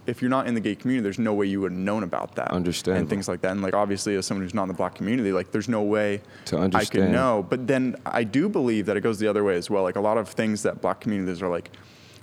[0.07, 2.37] if you're not in the gay community, there's no way you would have known about
[2.37, 2.53] that.
[2.53, 3.01] Understandable.
[3.01, 3.51] And things like that.
[3.51, 6.23] And like obviously as someone who's not in the black community, like there's no way
[6.47, 7.05] To understand.
[7.05, 7.45] I could know.
[7.49, 9.83] But then I do believe that it goes the other way as well.
[9.83, 11.71] Like a lot of things that black communities are like,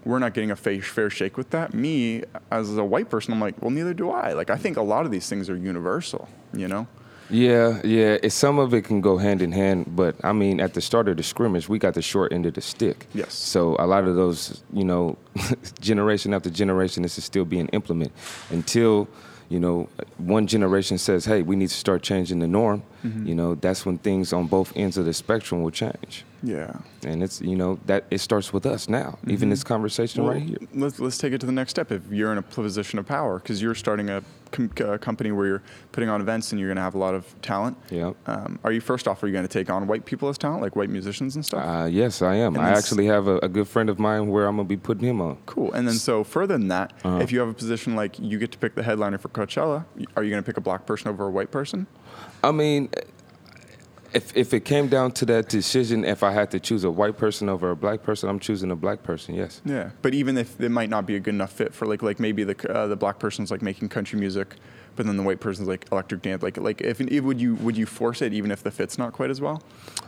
[0.06, 1.74] we're not getting a fair shake with that.
[1.74, 4.32] Me, as a white person, I'm like, well, neither do I.
[4.32, 6.88] Like, I think a lot of these things are universal, you know?
[7.30, 8.18] Yeah, yeah.
[8.24, 11.08] It, some of it can go hand in hand, but I mean, at the start
[11.08, 13.08] of the scrimmage, we got the short end of the stick.
[13.14, 13.34] Yes.
[13.34, 15.18] So a lot of those, you know,
[15.80, 18.14] generation after generation, this is still being implemented
[18.50, 19.08] until,
[19.50, 23.28] you know, one generation says, "Hey, we need to start changing the norm." Mm-hmm.
[23.28, 26.26] You know, that's when things on both ends of the spectrum will change.
[26.44, 26.72] Yeah.
[27.04, 29.18] And it's, you know, that it starts with us now.
[29.28, 30.28] Even this conversation Mm-hmm.
[30.30, 30.58] Well, right here.
[30.74, 31.92] Let's, let's take it to the next step.
[31.92, 35.48] If you're in a position of power, because you're starting a, com- a company where
[35.48, 37.78] you're putting on events and you're going to have a lot of talent.
[37.90, 38.16] Yep.
[38.28, 39.22] Um, are you first off?
[39.24, 41.66] Are you going to take on white people as talent, like white musicians and stuff?
[41.66, 42.56] Uh, yes, I am.
[42.56, 45.08] And I actually have a, a good friend of mine where I'm gonna be putting
[45.08, 45.38] him on.
[45.48, 45.72] Cool.
[45.74, 47.18] And then so further than that, Uh-huh.
[47.18, 50.24] if you have a position like you get to pick the headliner for Coachella, are
[50.24, 51.88] you going to pick a black person over a white person?
[52.48, 52.90] I mean,
[54.14, 57.18] if if it came down to that decision, if I had to choose a white
[57.18, 59.36] person over a black person, I'm choosing a black person.
[59.36, 59.62] Yes.
[59.66, 59.90] Yeah.
[60.02, 62.46] But even if it might not be a good enough fit for like like maybe
[62.46, 64.56] the uh, the black person's like making country music,
[64.96, 66.42] but then the white person's like electric dance.
[66.42, 69.12] Like like if, if would you would you force it even if the fit's not
[69.12, 69.62] quite as well?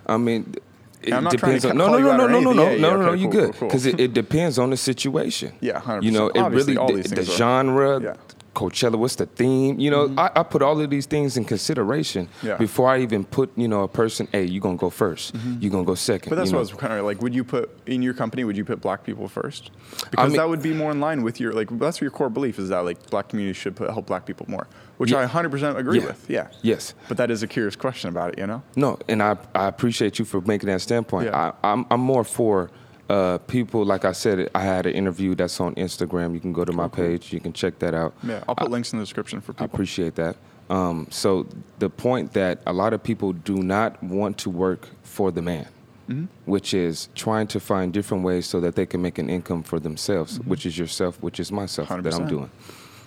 [0.08, 0.56] I mean.
[1.02, 2.98] It I'm not depends on no no no no no no no Yeah, yeah, no
[2.98, 3.68] no you cool, good cool, cool.
[3.70, 5.54] because it, it depends on the situation.
[5.62, 6.04] Yeah, 100%.
[6.04, 8.16] You know, it Obviously, really all the, the genre, Yeah.
[8.60, 8.66] Mm-hmm.
[8.88, 9.80] Coachella, what's the theme?
[9.80, 12.58] You know, I, I put all of these things in consideration Yeah.
[12.58, 14.28] before I even put you know a person.
[14.32, 16.22] Hey, you're gonna go 1st You're gonna go second.
[16.22, 16.30] Mm-hmm.
[16.30, 17.22] But that's you what I was kind of like.
[17.22, 18.44] Would you put in your company?
[18.44, 19.72] Would you put black people first?
[20.12, 21.70] Because mean- that would be more in line with your like.
[21.80, 24.68] That's your core belief is that like black communities should put, help black people more,
[24.98, 25.20] which Yeah.
[25.20, 26.06] I 100% agree Yeah.
[26.06, 26.30] with.
[26.30, 26.48] Yeah.
[26.62, 26.94] Yes.
[27.08, 28.62] But that is a curious question about it, you know.
[28.76, 31.28] No, and I, I appreciate you for making that standpoint.
[31.28, 31.54] Yeah.
[31.64, 32.70] I, I'm, I'm more for
[33.10, 36.34] uh, people, like I said, I had an interview that's on Instagram.
[36.34, 38.14] You can go to my page, you can check that out.
[38.24, 38.44] Yeah.
[38.48, 39.66] I'll put links in the description for I people.
[39.66, 40.36] appreciate that.
[40.70, 41.48] Um, so
[41.80, 45.68] the point that a lot of people do not want to work for the man,
[46.10, 46.26] Mm-hmm.
[46.46, 49.80] which is trying to find different ways so that they can make an income for
[49.80, 50.50] themselves, Mm-hmm.
[50.50, 52.30] which is yourself, which is myself that I'm 100%.
[52.30, 52.50] doing.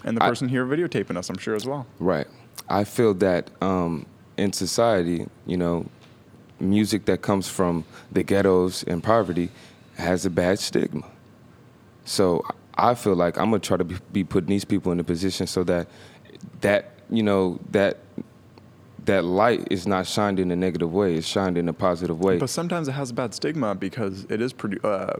[0.04, 1.84] and the I- person here videotaping us, I'm sure as well.
[1.98, 2.26] Right.
[2.68, 5.86] I feel that um, in society, you know,
[6.60, 9.50] music that comes from the ghettos and poverty
[10.02, 11.06] has a bad stigma.
[12.04, 15.46] So I feel like I'm gonna try to be, putting these people in a position
[15.46, 15.88] so that
[16.60, 17.98] that you know that
[19.04, 22.38] that light is not shined in a negative way; it's shined in a positive way.
[22.38, 25.18] But sometimes it has a bad stigma because it is produ- uh,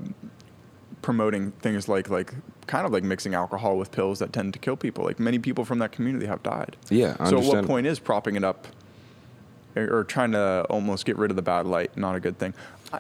[1.03, 2.35] promoting things like like
[2.67, 5.05] kind of like mixing alcohol with pills that tend to kill people.
[5.05, 6.77] Like many people from that community have died.
[6.91, 8.67] Yeah, I So at what point is propping it up
[9.77, 12.55] or, or trying to almost get rid of the bad light not a good thing?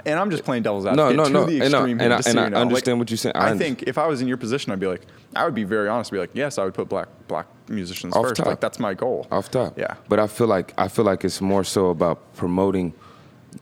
[0.07, 2.00] And I'm just playing devil's No, advocate no, to no, the and I- extreme.
[2.00, 2.57] and I- and I know.
[2.59, 3.37] Like, understand what you're saying.
[3.37, 5.02] I I, think if I was in your position, I'd be like,
[5.37, 8.24] I would be very honest, be like, yes, I would put black black musicians Off
[8.24, 8.37] first.
[8.37, 8.46] top.
[8.46, 9.26] Like that's my goal.
[9.31, 9.78] off top.
[9.78, 9.94] Yeah.
[10.09, 12.94] But I feel like I feel like it's more so about promoting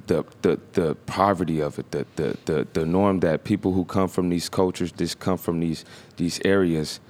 [0.07, 4.09] the the, the poverty of it, the, the the the norm that people who come
[4.09, 5.85] from these cultures, this come from these
[6.17, 7.01] these areas,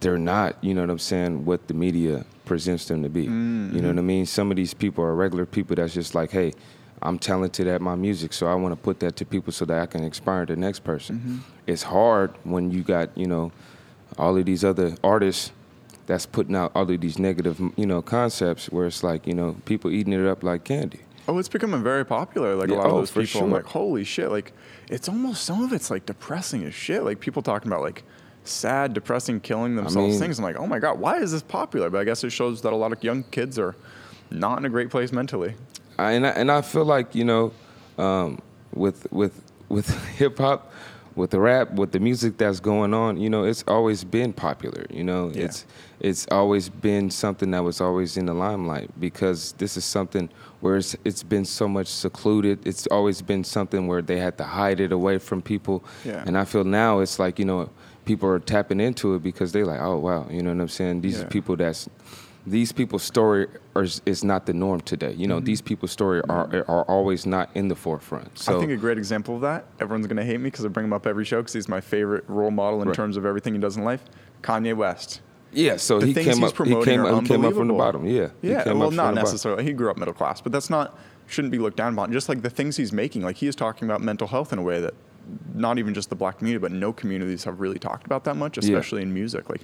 [0.00, 3.24] they're not, you know what I'm saying, what the media presents them to be.
[3.24, 3.74] Mm-hmm.
[3.76, 4.24] You know what I mean?
[4.24, 6.52] Some of these people are regular people that's just like, hey,
[7.02, 9.80] I'm talented at my music, so I want to put that to people so that
[9.80, 11.16] I can inspire the next person.
[11.16, 11.38] Mm-hmm.
[11.66, 13.52] It's hard when you got, you know,
[14.16, 15.52] all of these other artists
[16.06, 19.56] that's putting out all of these negative, you know, concepts where it's like, you know,
[19.64, 21.00] people eating it up like candy.
[21.28, 22.54] Oh, it's becoming very popular.
[22.54, 24.30] Like Yeah, a lot of oh, those for people, I'm like, holy shit!
[24.30, 24.54] Like,
[24.88, 27.02] it's almost some of it's like depressing as shit.
[27.04, 28.02] Like people talking about like
[28.44, 30.38] sad, depressing, killing themselves mean- things.
[30.38, 31.90] I'm like, oh my god, why is this popular?
[31.90, 33.76] But I guess it shows that a lot of young kids are
[34.30, 35.54] not in a great place mentally.
[35.98, 37.52] I, and I, and I feel like you know,
[37.98, 38.38] um,
[38.74, 40.72] with with with hip hop,
[41.16, 44.86] with the rap, with the music that's going on, you know, it's always been popular.
[44.90, 45.44] You know, Yeah.
[45.46, 45.66] it's
[46.00, 50.28] it's always been something that was always in the limelight because this is something
[50.60, 52.64] where it's it's been so much secluded.
[52.66, 55.82] It's always been something where they had to hide it away from people.
[56.04, 56.22] Yeah.
[56.26, 57.68] And I feel now it's like you know,
[58.04, 61.00] people are tapping into it because they're like, oh wow, you know what I'm saying?
[61.00, 61.24] These Yeah.
[61.24, 61.88] are people that's
[62.50, 65.12] these people's story are, is not the norm today.
[65.12, 65.44] You know, Mm-hmm.
[65.46, 68.38] these people's story are are always not in the forefront.
[68.38, 69.66] So I think a great example of that.
[69.80, 72.24] Everyone's gonna hate me because I bring him up every show because he's my favorite
[72.28, 72.94] role model in Right.
[72.96, 74.02] terms of everything he does in life.
[74.42, 75.20] Kanye West.
[75.52, 76.56] yeah, so The he came up.
[76.56, 78.06] He came, up- he came up from the bottom.
[78.06, 79.64] Yeah, Yeah, well, not necessarily.
[79.64, 82.10] He grew up middle class, but that's not shouldn't be looked down upon.
[82.12, 84.62] Just like the things he's making, like he is talking about mental health in a
[84.62, 84.94] way that
[85.54, 88.56] not even just the black community, but no communities have really talked about that much,
[88.56, 89.50] especially in music.
[89.50, 89.60] Like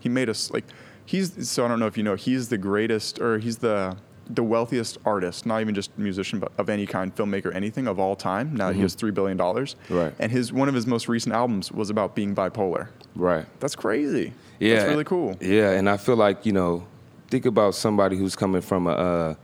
[0.00, 0.64] he made us like
[1.12, 3.96] he's so I don't know if you know he's the greatest or he's the
[4.30, 8.14] the wealthiest artist, not even just musician, but of any kind, filmmaker, anything of all
[8.14, 8.54] time.
[8.54, 9.70] Now he has three billion dollars.
[9.74, 9.94] Mm-hmm.
[10.00, 10.14] Right.
[10.18, 12.88] And his one of his most recent albums was about being bipolar.
[13.16, 13.46] Right.
[13.60, 14.32] That's crazy.
[14.60, 14.74] Yeah.
[14.74, 15.36] That's really cool.
[15.40, 16.86] Yeah, and I feel like you know,
[17.30, 19.36] think about somebody who's coming from a, a,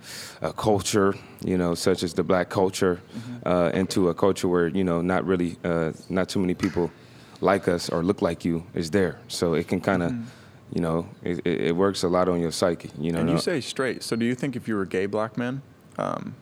[0.48, 3.48] a culture, you know, such as the black culture, Mm-hmm.
[3.48, 6.90] uh, into a culture where you know, not really, uh, not too many people
[7.40, 9.14] like us or look like you is there.
[9.28, 10.12] So it can kind of,
[10.74, 12.90] you know, it, it it works a lot on your psyche.
[12.98, 13.20] You know.
[13.20, 14.02] And you say straight.
[14.02, 15.62] So do you think if you were a gay black man,
[15.98, 16.34] um,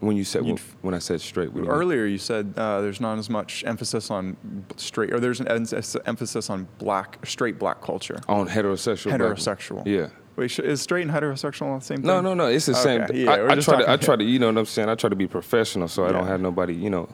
[0.00, 1.70] when you said you'd- when I said straight, you mean?
[1.70, 4.36] earlier you said uh, there's not as much emphasis on
[4.76, 5.64] straight, or there's an em-
[6.04, 8.20] emphasis on black, straight black culture.
[8.28, 9.16] on heterosexual.
[9.16, 9.86] black- Heterosexual.
[9.86, 10.08] Yeah.
[10.36, 12.06] Wait, sh- is straight and heterosexual the same thing?
[12.06, 12.44] No, no, no.
[12.48, 13.06] It's the same.
[13.14, 14.90] Yeah, I, I try to, I try to, you know what I'm saying.
[14.90, 17.08] I try to be professional, so I don't have nobody, you know,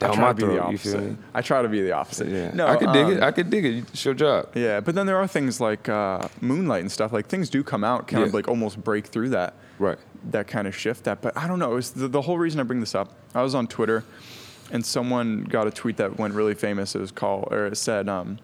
[0.00, 0.78] I try my to be the throat.
[0.78, 1.16] Feel opposite.
[1.34, 2.28] I try to be the opposite.
[2.28, 2.50] Yeah.
[2.54, 3.22] No, I could dig um, it.
[3.22, 3.78] I could dig it.
[3.92, 4.48] It's your job.
[4.54, 7.12] Yeah, but then there are things like uh, Moonlight and stuff.
[7.12, 9.54] Like things do come out, kind of like almost break through that.
[9.78, 9.98] Right.
[10.30, 11.04] That kind of shift.
[11.04, 11.72] That, but I don't know.
[11.72, 13.12] It was the, the whole reason I bring this up.
[13.34, 14.04] I was on Twitter,
[14.70, 16.94] and someone got a tweet that went really famous.
[16.94, 18.38] It was called, or it said, um,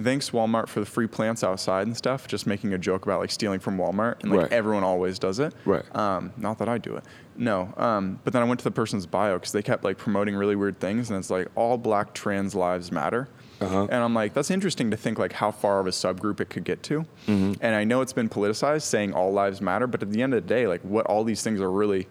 [0.00, 3.30] "Thanks Walmart for the free plants outside and stuff." Just making a joke about like
[3.30, 4.52] stealing from Walmart, and like Right.
[4.52, 5.52] everyone always does it.
[5.64, 5.84] Right.
[5.96, 7.04] Um, not that I do it.
[7.36, 7.72] No.
[7.76, 10.56] Um, but then I went to the person's bio because they kept like promoting really
[10.56, 13.28] weird things, and it's like all black trans lives matter.
[13.60, 13.82] Uh-huh.
[13.82, 16.64] And I'm like, that's interesting to think like how far of a subgroup it could
[16.64, 17.06] get to.
[17.28, 20.42] And I know it's been politicized, saying all lives matter, but at the end of
[20.42, 22.08] the day, like what all these things are really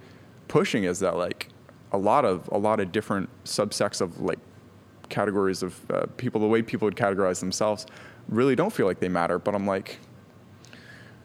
[0.47, 1.49] pushing is that like
[1.91, 4.39] a lot of a lot of different subsects of like
[5.09, 7.85] categories of uh, people, the way people would categorize themselves,
[8.29, 9.37] really don't feel like they matter.
[9.37, 9.99] But I'm like,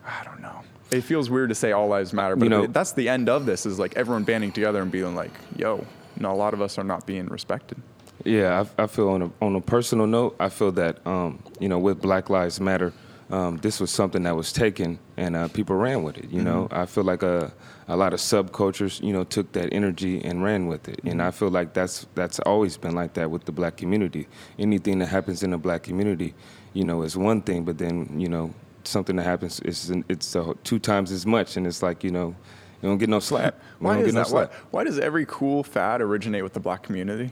[0.05, 0.63] I don't know.
[0.97, 3.47] It feels weird to say all lives matter, but You know- that's the end of
[3.47, 3.67] this.
[3.67, 5.85] Is like everyone banding together and being like, "Yo,
[6.19, 7.79] no, a lot of us are not being respected."
[8.25, 11.69] Yeah, I, I feel on a on a personal note, I feel that um, you
[11.69, 12.93] know with Black Lives Matter,
[13.31, 16.31] um, this was something that was taken and uh, people ran with it.
[16.31, 17.53] You know, I feel like a
[17.89, 21.31] a lot of subcultures, you know, took that energy and ran with it, and I
[21.31, 24.27] feel like that's that's always been like that with the black community.
[24.59, 26.35] Anything that happens in the black community,
[26.73, 28.53] you know, is one thing, but then you know
[28.87, 32.35] something that happens is it's uh, two times as much, and it's like you know.
[32.83, 33.59] You don't get no slap.
[33.79, 34.33] Why is get no that?
[34.33, 34.53] Why, slap.
[34.70, 37.31] why does every cool fad originate with the black community?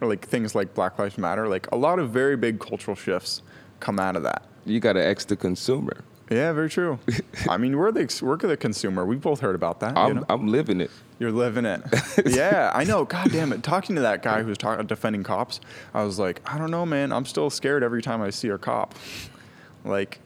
[0.00, 1.48] Or like things like Black Lives Matter?
[1.48, 3.42] Like a lot of very big cultural shifts
[3.78, 4.46] come out of that.
[4.64, 6.02] You got to ask the consumer.
[6.30, 6.98] Yeah, very true.
[7.48, 9.04] I mean, we're the we're the consumer.
[9.04, 9.98] We've both heard about that.
[9.98, 10.26] I'm, know?
[10.28, 10.90] I'm living it.
[11.18, 11.82] You're living it.
[12.26, 13.04] yeah, I know.
[13.04, 13.62] God damn it.
[13.62, 15.60] Talking to that guy who's talking defending cops,
[15.92, 17.12] I was like, I don't know, man.
[17.12, 18.94] I'm still scared every time I see a cop.
[19.84, 20.20] Like,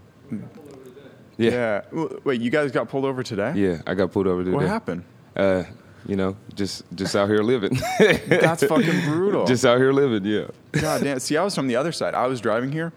[1.36, 1.50] Yeah.
[1.50, 1.80] yeah.
[1.90, 3.52] W- Wait, you guys got pulled over today?
[3.56, 4.54] Yeah, I got pulled over today.
[4.54, 5.04] What happened?
[5.36, 5.64] Uh,
[6.06, 7.78] you know, just just out here living.
[7.98, 9.46] That's fucking brutal.
[9.52, 10.24] just out here living.
[10.24, 10.46] Yeah.
[10.72, 11.18] God damn.
[11.18, 12.14] See, I was from the other side.
[12.14, 12.92] I was driving here,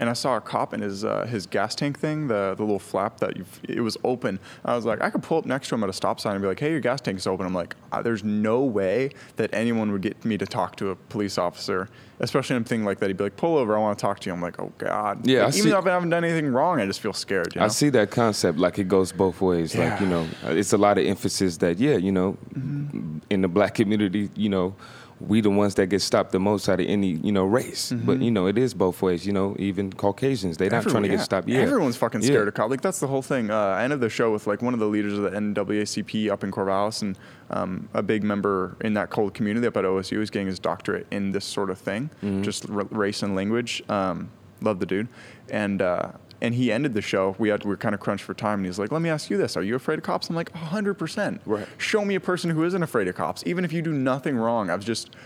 [0.00, 2.78] and I saw a cop in his uh, his gas tank thing, the the little
[2.78, 4.38] flap that you it was open.
[4.64, 6.42] I was like, I could pull up next to him at a stop sign and
[6.42, 7.46] be like, Hey, your gas tank's open.
[7.46, 10.96] I'm like, uh, there's no way that anyone would get me to talk to a
[10.96, 11.88] police officer,
[12.20, 13.08] especially in a thing like that.
[13.08, 13.76] He'd be like, Pull over.
[13.76, 14.34] I want to talk to you.
[14.34, 15.26] I'm like, Oh God.
[15.26, 17.54] Yeah, Like, even see- though I haven't done anything wrong, I just feel scared.
[17.54, 17.64] You know?
[17.64, 19.74] I see that concept like it goes both ways.
[19.76, 23.18] Like you know, it's a lot of emphasis that yeah, you know, Mm-hmm.
[23.30, 24.74] in the black community, you know,
[25.20, 27.92] we the ones that get stopped the most out of any you know race.
[27.92, 29.26] But you know, it is both ways.
[29.26, 31.48] You know, even Caucasians, they're not trying to Everyone- get stopped.
[31.48, 32.26] Yeah, Everyone's fucking Yeah.
[32.28, 32.70] scared of cops.
[32.70, 33.50] Like that's the whole thing.
[33.50, 36.44] Uh, I ended the show with like one of the leaders of the NAACP up
[36.44, 37.18] in Corvallis, and
[37.50, 41.06] um, a big member in that cold community up at OSU is getting his doctorate
[41.10, 42.42] in this sort of thing, Mm-hmm.
[42.42, 43.82] just r- race and language.
[43.88, 45.08] Um, love the dude,
[45.50, 47.34] and uh, and he ended the show.
[47.38, 49.30] We had we were kind of crunched for time, and he's like, "Let me ask
[49.30, 51.40] you this: Are you afraid of cops?" I'm like, hundred percent.
[51.46, 51.66] Right.
[51.78, 54.70] Show me a person who isn't afraid of cops, even if you do nothing wrong.
[54.70, 55.16] I was just,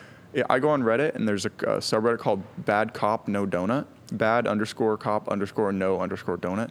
[0.48, 3.86] I go on Reddit and there's a, a subreddit called Bad Cop No Donut.
[4.12, 6.70] Bad underscore cop underscore no underscore donut.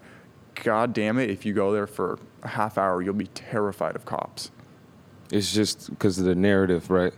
[0.63, 1.29] God damn it!
[1.29, 4.51] If you go there for a half hour, you'll be terrified of cops.
[5.31, 7.13] It's just because of the narrative, right?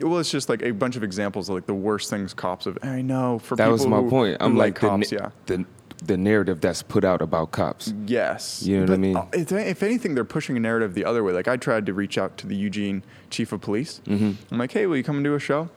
[0.00, 2.78] Well, it's just like a bunch of examples of like the worst things cops have.
[2.82, 4.36] I know for That was my who- point.
[4.40, 5.30] I'm like, the, cops, na- yeah.
[5.46, 5.64] the
[6.04, 7.92] the narrative that's put out about cops.
[8.06, 8.62] Yes.
[8.62, 9.16] You know what I mean?
[9.16, 11.32] uh, If, anything, they're pushing a narrative the other way.
[11.32, 14.00] Like I tried to reach out to the Eugene chief of police.
[14.06, 14.32] Mm-hmm.
[14.52, 15.70] I'm like, hey, will you come and do a show?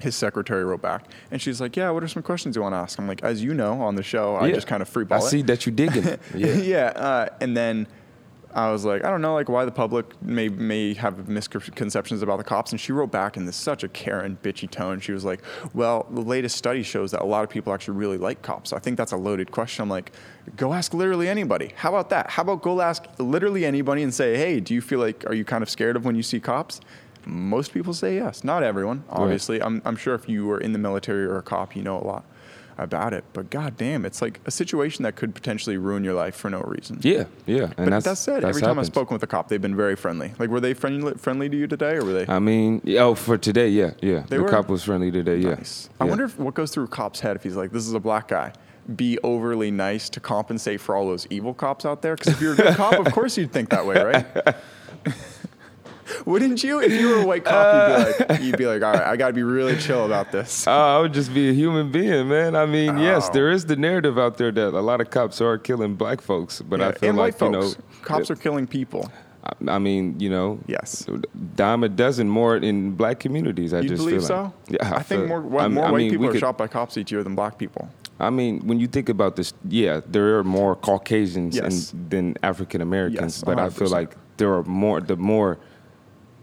[0.00, 2.78] His secretary wrote back, and she's like, "Yeah, what are some questions you want to
[2.78, 5.18] ask?" I'm like, "As you know, on the show, I just kind of free I
[5.18, 6.02] it." see that you digging.
[6.04, 6.20] it.
[6.34, 6.46] yeah.
[6.56, 6.86] Yeah.
[6.96, 7.86] Uh, and then
[8.54, 12.38] I was like, I don't know, like why the public may may have misconceptions about
[12.38, 12.70] the cops.
[12.70, 15.00] And she wrote back in this such a Karen bitchy tone.
[15.00, 15.42] She was like,
[15.74, 18.72] Well, the latest study shows that a lot of people actually really like cops.
[18.72, 19.82] I think that's a loaded question.
[19.82, 20.12] I'm like,
[20.56, 21.72] go ask literally anybody.
[21.74, 22.30] How about that?
[22.30, 25.44] How about go ask literally anybody and say, Hey, do you feel like are you
[25.44, 26.80] kind of scared of when you see cops?
[27.26, 28.44] Most people say yes.
[28.44, 29.62] Not everyone, obviously.
[29.62, 32.04] I'm, I'm sure if you were in the military or a cop, you know a
[32.04, 32.24] lot.
[32.78, 33.24] About it.
[33.32, 36.60] But god damn, it's like a situation that could potentially ruin your life for no
[36.62, 36.98] reason.
[37.02, 37.64] Yeah, yeah.
[37.64, 39.96] And But that's, that said, every time I've spoken with a cop, they've been very
[39.96, 40.32] friendly.
[40.38, 42.26] Like, were they friendly friendly to you today, or were they?
[42.32, 44.20] I mean, oh, for today, yeah, yeah.
[44.28, 44.48] They the were?
[44.48, 45.54] cop was friendly today, yeah.
[45.54, 45.88] Nice.
[46.00, 46.10] I Yeah.
[46.10, 48.28] wonder if, what goes through a cop's head if he's like, "This is a black
[48.28, 48.52] guy."
[48.96, 52.16] Be overly nice to compensate for all those evil cops out there.
[52.16, 54.26] Because if you're a good cop, of course you'd think that way, right?
[56.26, 56.80] Wouldn't you?
[56.80, 59.16] If you were a white cop, you'd be like, you'd be like, "All right, I
[59.16, 62.28] got to be really chill about this." Uh, I would just be a human being,
[62.28, 62.56] man.
[62.56, 63.32] I mean, yes, Oh.
[63.32, 66.60] there is the narrative out there that a lot of cops are killing black folks,
[66.62, 69.10] but I feel and like you know, cops are killing people.
[69.44, 71.06] I, I mean, you know, Yes.
[71.54, 73.72] dime a dozen more in black communities.
[73.74, 74.42] I You just believe feel so?
[74.70, 74.80] like.
[74.80, 76.56] Yeah, I, think feel- more, more I mean- I white mean, people are could- shot
[76.58, 77.88] by cops each year than black people.
[78.20, 81.92] I mean, when you think about this, yeah, there are more Caucasians Yes.
[81.92, 85.58] in, than African Americans, Yes, but I feel like there are more, the more,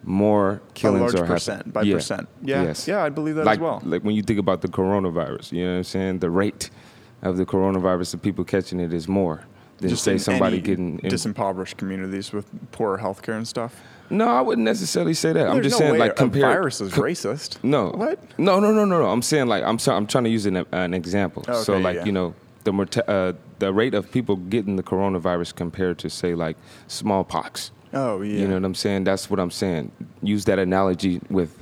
[0.03, 1.73] more killings large are percent happening.
[1.73, 1.95] by yeah.
[1.95, 2.27] percent.
[2.41, 2.87] Yeah, Yes.
[2.87, 3.81] yeah, I believe that like, as well.
[3.85, 6.19] Like when you think about the coronavirus, you know what I'm saying?
[6.19, 6.69] The rate
[7.21, 9.43] of the coronavirus, the people catching it is more
[9.77, 10.99] than Just say somebody getting.
[10.99, 13.81] In, disimpoverished communities with poor healthcare and stuff.
[14.09, 15.47] no, I wouldn't necessarily say that.
[15.47, 16.41] I'm just no saying, way like, a compare.
[16.41, 17.63] virus is co- racist.
[17.63, 17.89] No.
[17.89, 18.19] What?
[18.37, 19.09] No, no, no, no, no.
[19.09, 21.43] I'm saying like I'm so, I'm trying to use an, an example.
[21.53, 22.05] so like yeah.
[22.05, 22.33] you know
[22.63, 27.71] the uh, the rate of people getting the coronavirus compared to say like smallpox.
[27.93, 28.39] Oh yeah.
[28.41, 29.03] You know what I'm saying?
[29.03, 29.91] That's what I'm saying.
[30.21, 31.57] Use that analogy with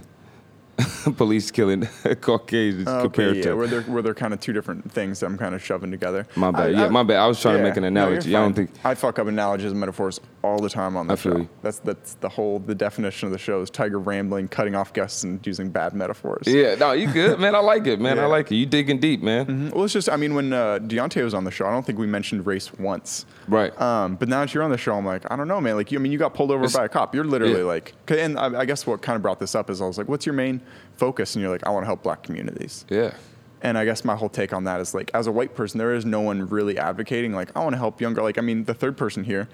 [1.17, 1.87] police killing
[2.21, 3.53] Caucasians Okay, compared yeah, to.
[3.55, 6.25] where they're where they're kind of two different things that I'm kind of shoving together.
[6.35, 6.61] My bad.
[6.61, 7.17] I- yeah, I- my bad.
[7.17, 8.35] I was trying to make an no, analogy.
[8.35, 8.71] I don't think.
[8.83, 11.37] I fuck up analogies and metaphors all the time on the show.
[11.37, 11.49] you.
[11.61, 15.23] That's that's the whole the definition of the show is Tiger rambling, cutting off guests,
[15.23, 16.47] and using bad metaphors.
[16.47, 17.55] Yeah, no, you good, man.
[17.55, 18.17] I like it, man.
[18.17, 18.23] Yeah.
[18.23, 18.55] I like it.
[18.55, 19.45] You digging deep, man.
[19.45, 19.73] Mhm.
[19.73, 21.99] Well, it's just I mean when uh, Deontay was on the show, I don't think
[21.99, 23.25] we mentioned race once.
[23.47, 23.79] Right.
[23.81, 25.75] Um, but now that you're on the show, I'm like, I don't know, man.
[25.75, 27.13] Like, you, I mean, you got pulled over It's- by a cop.
[27.15, 27.63] You're literally yeah.
[27.63, 30.07] like, and I, I guess what kind of brought this up is I was like,
[30.07, 30.61] what's your main
[30.97, 31.35] focus?
[31.35, 32.85] And you're like, I want to help black communities.
[32.89, 33.13] yeah.
[33.61, 35.93] And I guess my whole take on that is like, as a white person, there
[35.93, 38.21] is no one really advocating, like, I want to help younger.
[38.21, 39.49] Like, I mean, the third person here,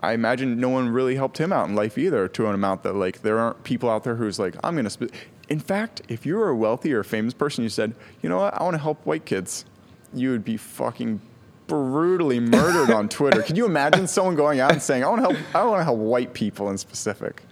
[0.00, 2.94] I imagine no one really helped him out in life either to an amount that,
[2.94, 4.90] like, there aren't people out there who's like, I'm going to.
[4.94, 5.10] Sp-.
[5.48, 8.54] In fact, if you were a wealthy or famous person, you said, you know what,
[8.54, 9.64] I want to help white kids,
[10.14, 11.20] you would be fucking
[11.68, 13.42] brutally murdered on Twitter.
[13.42, 15.84] Can you imagine someone going out and saying, I want to help, I want to
[15.84, 17.42] help white people in specific?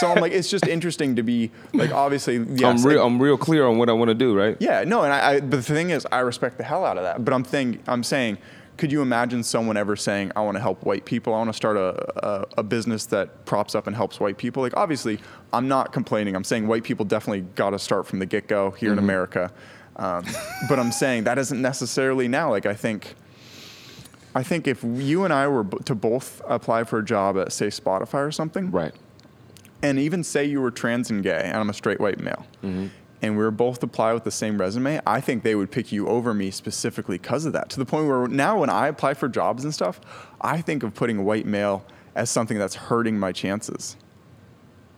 [0.00, 3.00] So I'm like, it's just interesting to be, like, obviously, yes, I'm real.
[3.00, 4.38] like- I'm real clear on what I want to do.
[4.38, 4.56] Right.
[4.60, 7.02] yeah, no, and I, I but the thing is, I respect the hell out of
[7.04, 7.24] that.
[7.24, 8.38] But I'm saying, I'm saying,
[8.76, 11.32] could you imagine someone ever saying, "I want to help white people.
[11.32, 14.62] I want to start a, a a business that props up and helps white people"?
[14.62, 15.18] Like, obviously,
[15.52, 16.36] I'm not complaining.
[16.36, 19.50] I'm saying white people definitely got to start from the get go here in America.
[19.96, 20.26] Um,
[20.68, 22.50] but I'm saying that isn't necessarily now.
[22.50, 23.14] Like, I think.
[24.36, 27.52] I think if you and I were b- to both apply for a job at,
[27.52, 28.94] say, Spotify or something, Right.
[29.82, 32.88] and even say you were trans and gay, and I'm a straight white male, mm-hmm.
[33.22, 36.06] and we were both apply with the same resume, I think they would pick you
[36.08, 37.70] over me specifically because of that.
[37.70, 40.00] To the point where now, when I apply for jobs and stuff,
[40.42, 43.96] I think of putting white male as something that's hurting my chances.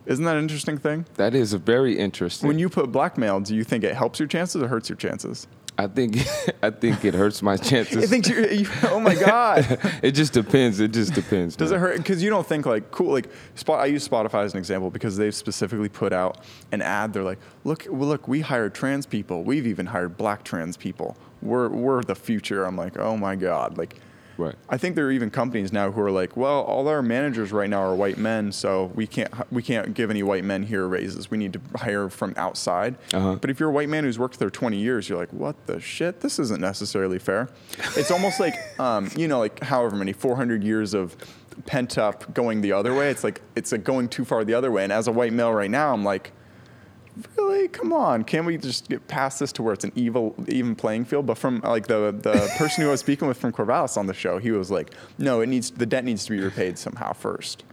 [0.04, 1.06] Isn't that an interesting thing?
[1.14, 2.48] That is a very interesting.
[2.48, 4.96] When you put black male, do you think it helps your chances or hurts your
[4.96, 5.46] chances?
[5.78, 6.18] I think
[6.62, 8.02] I think it hurts my chances.
[8.02, 9.78] I think you're, you oh my god.
[10.02, 10.80] it just depends.
[10.80, 11.54] It just depends.
[11.54, 11.78] Does man.
[11.78, 11.96] it hurt?
[11.98, 13.12] Because you don't think like cool.
[13.12, 17.12] Like Spot, I use Spotify as an example because they've specifically put out an ad.
[17.12, 19.44] They're like, look, well, look, we hired trans people.
[19.44, 21.16] We've even hired black trans people.
[21.40, 22.64] We're we're the future.
[22.64, 23.78] I'm like, oh my god.
[23.78, 23.94] Like,
[24.38, 24.54] Right.
[24.68, 27.68] I think there are even companies now who are like, well, all our managers right
[27.68, 31.28] now are white men, so we can't we can't give any white men here raises.
[31.30, 32.96] We need to hire from outside.
[33.12, 33.34] Uh-huh.
[33.34, 35.80] But if you're a white man who's worked there 20 years, you're like, what the
[35.80, 36.20] shit?
[36.20, 37.48] This isn't necessarily fair.
[37.96, 41.16] It's almost like, um, you know, like however many 400 years of
[41.66, 43.10] pent up going the other way.
[43.10, 44.84] It's like it's like going too far the other way.
[44.84, 46.32] And as a white male right now, I'm like,
[47.36, 47.68] really?
[47.68, 51.04] Come on, can't we just get past this to where it's an evil, even playing
[51.04, 51.26] field?
[51.26, 54.14] But from like the the person who I was speaking with from Corvallis on the
[54.14, 57.64] show, he was like, no, it needs the debt needs to be repaid somehow first.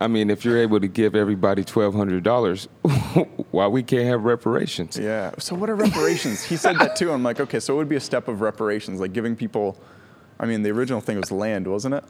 [0.00, 2.68] I mean, if you're able to give everybody twelve hundred dollars,
[3.50, 4.98] why we can't have reparations?
[4.98, 5.32] Yeah.
[5.38, 6.42] So what are reparations?
[6.42, 7.12] he said that too.
[7.12, 9.80] I'm like, okay, so it would be a step of reparations, like giving people.
[10.42, 12.04] I mean, the original thing was land, wasn't it?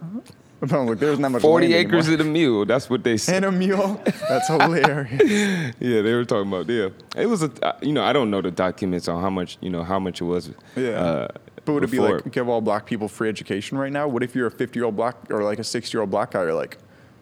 [0.59, 1.43] But I'm like, there's not much.
[1.43, 2.21] Forty acres anymore.
[2.23, 2.65] and a mule.
[2.65, 3.37] That's what they said.
[3.37, 4.01] and a mule.
[4.29, 5.75] That's hilarious.
[5.81, 6.89] yeah, they were talking about yeah.
[7.17, 9.71] It was a uh, you know I don't know the documents on how much you
[9.71, 10.51] know how much it was.
[10.75, 10.91] Yeah.
[10.91, 11.29] Uh,
[11.65, 14.09] But would it be like give all black people free education right now?
[14.09, 16.31] What if you're a 50 year old black or like a 60 year old black
[16.33, 16.43] guy?
[16.43, 16.79] You're like,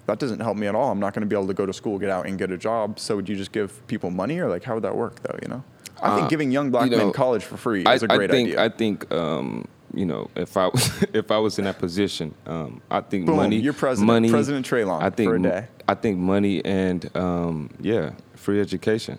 [0.06, 0.90] that doesn't help me at all.
[0.92, 2.56] I'm not going to be able to go to school, get out, and get a
[2.56, 2.98] job.
[2.98, 5.38] So would you just give people money, or like how would that work though?
[5.42, 5.64] You know,
[6.02, 8.08] I think Uh, giving young black you know, men college for free I, is a
[8.08, 8.64] great I think idea.
[8.64, 12.80] I think um, you know if I was if I was in that position, um,
[12.90, 13.56] I think Boom, money.
[13.56, 14.06] you're president.
[14.06, 15.68] Money, President Treylon I think for a day.
[15.88, 19.18] I think money and um, yeah, free education,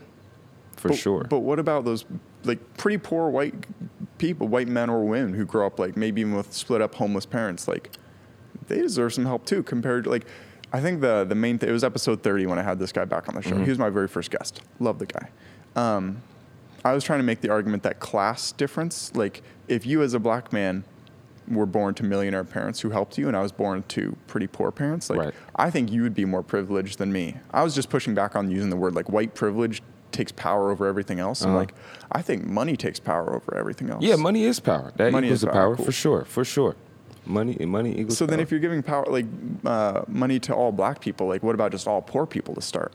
[0.78, 1.26] for but, sure.
[1.30, 2.06] But what about those
[2.44, 3.54] like pretty poor white
[4.18, 7.26] people, white men or women who grow up like maybe even with split up homeless
[7.26, 7.92] parents, like
[8.68, 9.64] they deserve some help too.
[9.64, 10.26] Compared to like,
[10.72, 13.06] I think the the main thing it was episode thirty when I had this guy
[13.06, 13.58] back on the show.
[13.58, 14.62] He was my very first guest.
[14.80, 15.30] Love the guy.
[15.76, 16.22] Um,
[16.84, 20.20] I was trying to make the argument that class difference, like if you as a
[20.20, 20.84] black man
[21.48, 24.72] were born to millionaire parents who helped you, and I was born to pretty poor
[24.72, 25.34] parents, like Right.
[25.56, 27.38] I think you would be more privileged than me.
[27.52, 30.86] I was just pushing back on using the word like white privilege takes power over
[30.88, 31.42] everything else.
[31.42, 31.60] And Uh-huh.
[31.60, 31.74] like
[32.12, 34.04] I think money takes power over everything else.
[34.04, 34.92] Yeah, money is power.
[34.98, 35.86] That Money equals is power, power, cool.
[35.86, 36.76] for sure, for sure.
[37.26, 38.18] Money, money equals.
[38.18, 39.26] So then, if you're giving power like
[39.66, 42.92] uh, money to all black people, like what about just all poor people to start?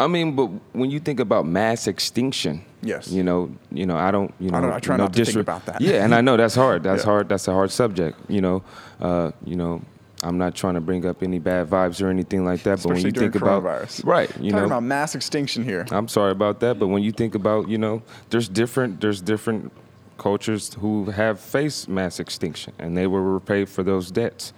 [0.00, 3.10] I mean, but when you think about mass extinction, Yes.
[3.10, 5.24] you know, you know, I don't, you know, I don't- I try no not to
[5.24, 5.80] think about that.
[5.80, 6.84] Yeah, and I know that's hard.
[6.84, 7.10] That's Yeah.
[7.10, 7.28] hard.
[7.28, 8.16] That's a hard subject.
[8.28, 8.62] You know,
[9.00, 9.80] uh, you know,
[10.22, 12.82] I'm not trying to bring up any bad vibes or anything like that.
[12.82, 15.84] but when you think about right, you Talking know, about mass extinction here.
[15.90, 19.72] I'm sorry about that, but when you think about, you know, there's different there's different
[20.16, 24.52] cultures who have faced mass extinction and they were repaid for those debts.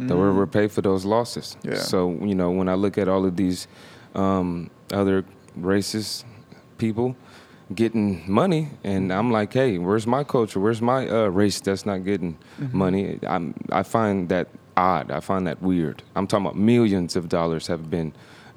[0.00, 1.56] They were repaid for those losses.
[1.64, 1.70] Mm.
[1.72, 1.78] Yeah.
[1.78, 3.66] So, you know, when I look at all of these
[4.14, 5.24] um, other
[5.58, 6.24] racist
[6.78, 7.16] people
[7.74, 10.58] getting money and I'm like, "Hey, where's my culture?
[10.60, 12.78] Where's my uh, race that's not getting Mm-hmm.
[12.78, 15.10] money?" I'm I find that odd.
[15.10, 16.02] I find that weird.
[16.16, 18.12] I'm talking about millions of dollars have been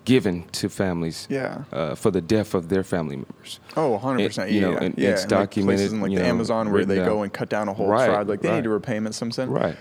[0.06, 1.64] given to families Yeah.
[1.72, 3.60] uh, for the death of their family members.
[3.78, 4.50] Oh, 100 percent.
[4.50, 5.10] It- you Yeah, know, and yeah.
[5.10, 7.50] it's and, like, documented, places in like the know, Amazon where they go and cut
[7.50, 8.28] down a whole Right, tribe.
[8.30, 8.56] Like they right.
[8.56, 9.54] need to repayment them something.
[9.54, 9.76] Right.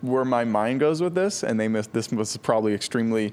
[0.00, 3.32] Where my mind goes with this, and they miss this was probably extremely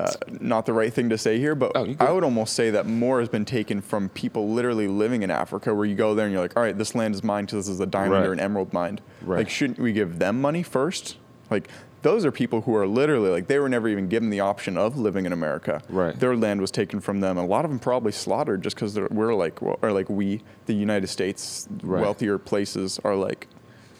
[0.00, 1.94] uh, not the right thing to say here, but Oh.
[2.00, 5.74] I would almost say that more has been taken from people literally living in Africa,
[5.74, 7.74] where you go there and you're like, all right, this land is mine because this
[7.74, 8.26] is a diamond Right.
[8.26, 9.00] or an emerald mine.
[9.22, 9.38] Right.
[9.38, 11.16] Like, shouldn't we give them money first?
[11.50, 11.68] Like,
[12.02, 14.96] those are people who are literally like they were never even given the option of
[14.96, 15.82] living in America.
[15.90, 16.18] Right.
[16.18, 17.36] Their land was taken from them.
[17.36, 20.72] A lot of them probably slaughtered just because we're like, well, or like we, the
[20.72, 22.00] United States, Right.
[22.00, 23.48] wealthier places are like,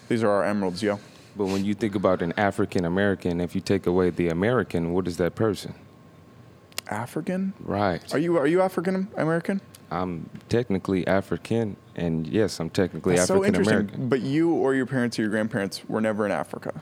[0.09, 0.99] these are our emeralds, yo.
[1.37, 5.07] But when you think about an African American, if you take away the American, what
[5.07, 5.75] is that person?
[6.91, 7.53] African?
[7.61, 8.15] Right.
[8.15, 9.61] Are you are you African American?
[9.91, 13.75] I'm technically African, and yes, I'm technically That's so African interesting.
[13.75, 14.09] American.
[14.09, 16.81] But you or your parents or your grandparents were never in Africa.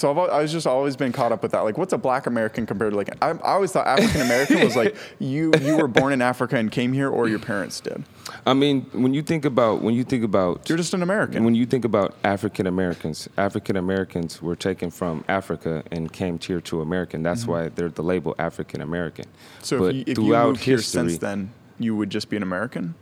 [0.00, 1.60] So I've, I was just always been caught up with that.
[1.60, 3.10] Like, what's a Black American compared to like?
[3.22, 6.72] I, I always thought African American was like you you were born in Africa and
[6.72, 8.02] came here, or your parents did.
[8.46, 11.44] I mean, when you think about when you think about You're just an American.
[11.44, 16.62] when you think about African Americans, African Americans were taken from Africa and came here
[16.62, 17.18] to America.
[17.18, 19.26] and That's why they're the label African American.
[19.26, 19.64] Mm-hmm.
[19.64, 22.38] so but if you, if you throughout moved here since then, you would just be
[22.38, 22.94] an American.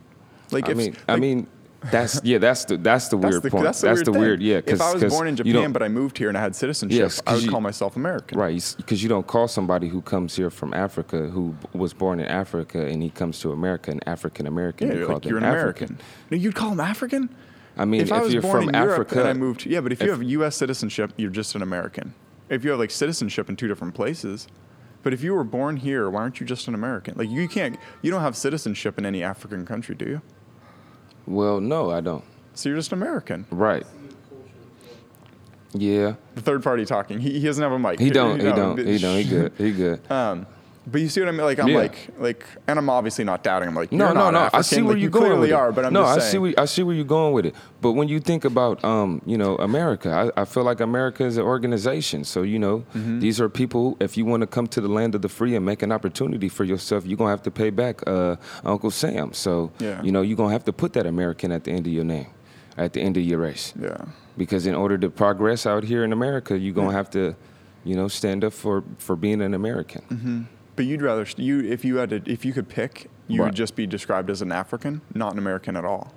[0.51, 1.47] Like, I if, mean, I mean,
[1.91, 3.65] that's yeah, that's the that's the that's weird the, point.
[3.65, 4.19] that's the weird thing.
[4.19, 4.61] weird, yeah.
[4.67, 7.23] If I was born in Japan but I moved here and I had citizenship, Yes,
[7.27, 8.39] I would you- call myself American.
[8.39, 12.27] Right, because you don't call somebody who comes here from Africa, who was born in
[12.27, 14.89] Africa, and he comes to America, an African American.
[14.89, 15.87] Yeah, you like, them you're an African.
[15.89, 16.07] American.
[16.31, 17.29] No, you'd call him African.
[17.77, 19.65] I mean, if, if, I was you're born from in Europe Africa, and I moved,
[19.65, 20.57] yeah, but if, you if- have U.S.
[20.57, 22.15] citizenship, you're just an American.
[22.49, 24.49] If you have like citizenship in two different places,
[25.03, 27.15] but if you were born here, why aren't you just an American?
[27.17, 30.23] Like you can't, you don't have citizenship in any African country, do you?
[31.29, 32.25] Well, no, I don't.
[32.55, 33.47] So you're just American.
[33.51, 33.87] Right.
[35.75, 37.19] Yeah, The third party talking.
[37.19, 38.01] He, he doesn't have a mic.
[38.01, 38.41] he don't.
[38.41, 38.77] He No, don't.
[38.77, 39.17] but- He don't.
[39.19, 39.53] He good.
[39.59, 40.11] He good.
[40.11, 40.47] Um,
[40.91, 41.43] but you see what I mean?
[41.43, 41.77] Like I'm Yeah.
[41.79, 43.69] like like, and I'm obviously not doubting.
[43.69, 44.39] I'm like, No, no, no.
[44.41, 44.63] I African.
[44.65, 45.55] see where like, you're you going clearly with it.
[45.55, 47.55] are, but I'm no, I see where I see where you're going with it.
[47.81, 51.37] But when you think about, um, you know, America, I, I feel like America is
[51.37, 52.25] an organization.
[52.25, 53.21] So you know, Mm-hmm.
[53.21, 53.97] these are people.
[54.01, 56.49] If you want to come to the land of the free and make an opportunity
[56.49, 59.33] for yourself, you're gonna have to pay back uh, Uncle Sam.
[59.33, 60.03] So Yeah.
[60.03, 62.27] you know, you're gonna have to put that American at the end of your name,
[62.77, 63.73] at the end of your race.
[63.81, 63.97] yeah.
[64.37, 67.35] Because in order to progress out here in America, you're gonna have to,
[67.85, 70.03] you know, stand up for for being an American.
[70.11, 70.43] Mm-hmm.
[70.79, 73.47] But you'd rather you if you had to if you could pick, you Right.
[73.47, 76.13] would just be described as an African, not an American at all.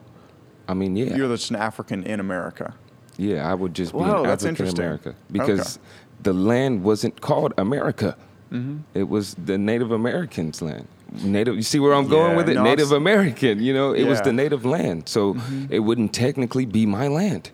[0.67, 1.15] I mean, yeah.
[1.15, 2.75] You're just an African in America.
[3.17, 4.79] Yeah, I would just be Wow, an African interesting.
[4.85, 5.79] America because
[6.21, 8.15] the land wasn't called America.
[8.51, 8.77] Mm-hmm.
[8.93, 10.87] It was the Native Americans' land.
[11.23, 11.55] Native.
[11.55, 12.53] You see where I'm going Yeah, with it?
[12.53, 13.63] no, Native American.
[13.63, 14.25] You know, it was Yeah.
[14.25, 14.37] Mm-hmm.
[14.37, 15.35] the native land, so
[15.71, 17.49] it wouldn't technically be my land.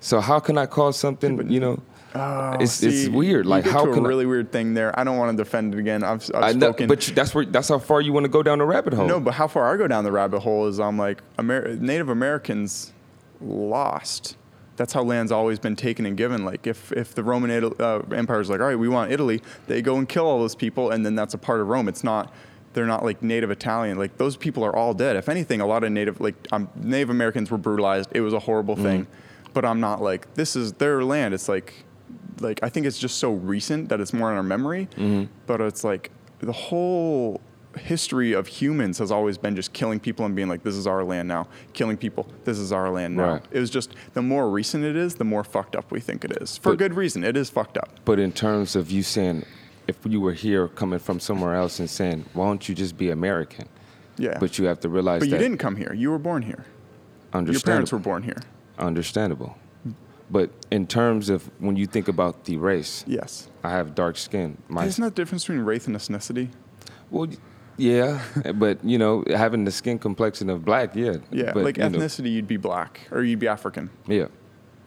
[0.00, 1.50] So how can I call something?
[1.50, 1.78] You know,
[2.14, 3.44] Oh, it's it's see, weird.
[3.44, 4.98] you Like how to can a I- really weird thing there?
[4.98, 6.02] I don't want to defend it again.
[6.02, 8.42] I've, I've I know, but you- that's where that's how far you want to go
[8.42, 9.06] down the rabbit hole.
[9.06, 12.08] no, but how far I go down the rabbit hole is I'm like Amer- Native
[12.08, 12.92] Americans
[13.40, 14.36] lost.
[14.76, 16.44] That's how land's always been taken and given.
[16.44, 19.42] Like if if the Roman Ital- uh, Empire is like, all right, we want Italy,
[19.66, 21.88] they go and kill all those people, and then that's a part of Rome.
[21.88, 22.32] It's not.
[22.72, 23.98] They're not like Native Italian.
[23.98, 25.16] Like those people are all dead.
[25.16, 28.10] If anything, a lot of Native like um, Native Americans were brutalized.
[28.12, 29.06] It was a horrible thing,
[29.52, 31.34] but I'm not like this is their land.
[31.34, 31.74] It's like
[32.40, 34.88] like I think it's just so recent that it's more in our memory.
[34.96, 35.32] Mm-hmm.
[35.46, 36.10] But it's like
[36.40, 37.40] the whole
[37.78, 41.04] history of humans has always been just killing people and being like, this is our
[41.04, 41.46] land now.
[41.72, 43.34] Killing people, this is our land now.
[43.34, 43.42] Right.
[43.52, 46.32] It was just the more recent it is, the more fucked up we think it
[46.42, 46.56] is.
[46.56, 47.22] For But- good reason.
[47.22, 48.00] It is fucked up.
[48.04, 49.44] But in terms of you saying,
[49.86, 53.10] if you were here coming from somewhere else and saying, why don't you just be
[53.10, 53.68] American?
[54.18, 54.38] Yeah.
[54.38, 55.92] But you have to realize But you didn't come here.
[55.94, 56.64] You were born here.
[57.32, 57.52] Understandable.
[57.52, 58.42] Your parents were born here.
[58.78, 59.56] understandable.
[60.30, 63.48] But in terms of when you think about the race, Yes.
[63.64, 64.58] I have dark skin.
[64.68, 66.48] My Isn't that the difference between race and ethnicity?
[67.10, 67.28] well,
[67.76, 68.20] yeah,
[68.54, 71.16] but you know, having the skin complexion of black, yeah.
[71.30, 71.52] Yeah.
[71.52, 73.90] but, like you know, ethnicity, you'd be black or you'd be African.
[74.06, 74.26] yeah.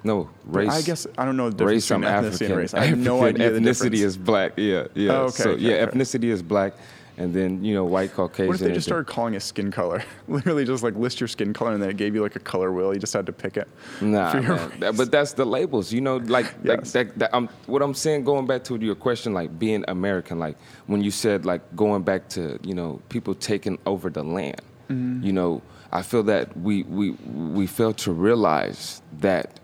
[0.06, 0.70] No race.
[0.70, 1.92] I guess I don't know the difference race.
[1.92, 2.52] I'm between ethnicity African.
[2.52, 2.74] and race.
[2.74, 4.52] I have no African idea the Ethnicity is black.
[4.58, 5.12] Yeah, yeah.
[5.14, 5.98] Oh, okay, so okay, yeah, okay.
[5.98, 6.74] ethnicity is black,
[7.18, 8.48] and then you know, white Caucasian.
[8.48, 10.04] What if they just started calling it skin color?
[10.28, 12.72] Literally, just like list your skin color, and then it gave you like a color
[12.72, 12.94] wheel.
[12.94, 13.68] You just had to pick it.
[14.02, 14.72] Nah, man.
[14.98, 16.18] But that's the labels, you know.
[16.18, 16.92] Like, like Yes.
[16.94, 20.58] that, that, um, what I'm saying, going back to your question, like being American, like
[20.88, 24.62] when you said, like going back to, you know, people taking over the land.
[24.90, 25.24] Mm-hmm.
[25.26, 25.62] You know,
[25.92, 29.60] I feel that we we we fail to realize that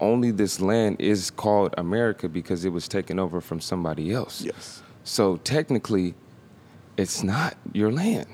[0.00, 4.42] only this land is called America because it was taken over from somebody else.
[4.42, 4.82] Yes.
[5.04, 6.14] So technically,
[6.96, 8.26] it's not your land.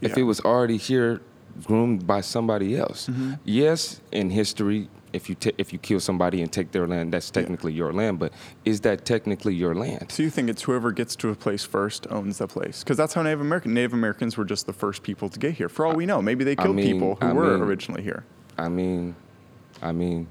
[0.00, 1.20] If it was already here,
[1.64, 3.08] groomed by somebody else.
[3.08, 3.34] Mm-hmm.
[3.44, 7.30] Yes, in history, if you ta- if you kill somebody and take their land, that's
[7.30, 8.18] technically your land.
[8.20, 8.32] But
[8.64, 10.12] is that technically your land?
[10.12, 12.84] So you think it's whoever gets to a place first owns the place?
[12.84, 15.68] Because that's how Native American Native Americans were just the first people to get here.
[15.68, 18.02] For all we know, maybe they I killed mean- people who I were mean- originally
[18.02, 18.24] here.
[18.56, 19.16] I mean,
[19.82, 20.28] I mean,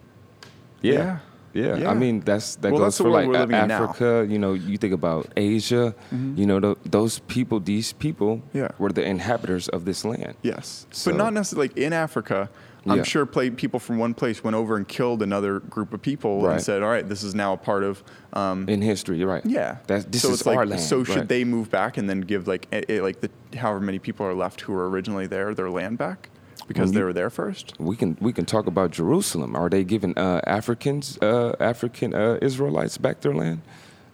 [0.82, 0.94] yeah.
[0.94, 1.20] Yeah.
[1.54, 1.78] Yeah.
[1.78, 1.92] Yeah.
[1.92, 3.64] I mean that's that Well, goes that's for like A- living now.
[3.68, 3.84] Mm-hmm.
[3.84, 4.28] Africa.
[4.30, 5.96] You know, you think about Asia.
[6.12, 8.70] You know, tho- those people, these people, Yeah.
[8.78, 10.36] were the inhabitants of this land.
[10.42, 12.50] Yes, So- but not necessarily like in Africa.
[12.90, 13.04] I'm Yeah.
[13.04, 16.82] sure people from one place went over and killed another group of people and said,
[16.84, 19.46] "All right, this is now a part of." Um, In history, right.
[19.46, 20.82] yeah, That this so is it's like, our land.
[20.82, 21.28] So should right.
[21.28, 24.34] they move back and then give like a, a- like the however many people are
[24.36, 26.30] left who were originally there their land back
[26.68, 27.74] because When they were there first?
[27.80, 29.56] we can we can talk about Jerusalem.
[29.56, 33.62] Are they giving uh, Africans, uh, African uh, Israelites back their land?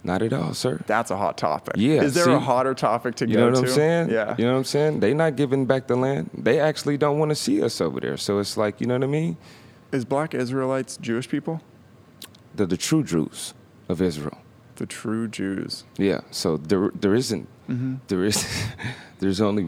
[0.06, 0.82] Not at all, sir.
[0.86, 1.76] That's a hot topic.
[1.78, 3.72] Yeah, is there a hotter topic to You go know what to?
[3.72, 4.10] I'm saying?
[4.10, 4.36] Yeah.
[4.38, 5.00] You know what I'm saying?
[5.00, 6.30] They not giving back the land.
[6.38, 8.18] They actually don't want to see us over there.
[8.18, 9.38] So it's like, you know what I mean?
[9.94, 11.62] Is black Israelites Jewish people?
[12.54, 13.54] They're the true Jews
[13.88, 14.40] of Israel.
[14.76, 15.84] The true Jews.
[15.98, 16.22] Yeah.
[16.32, 17.96] So there there isn't Mm-hmm.
[18.10, 18.46] there is
[19.20, 19.64] there's only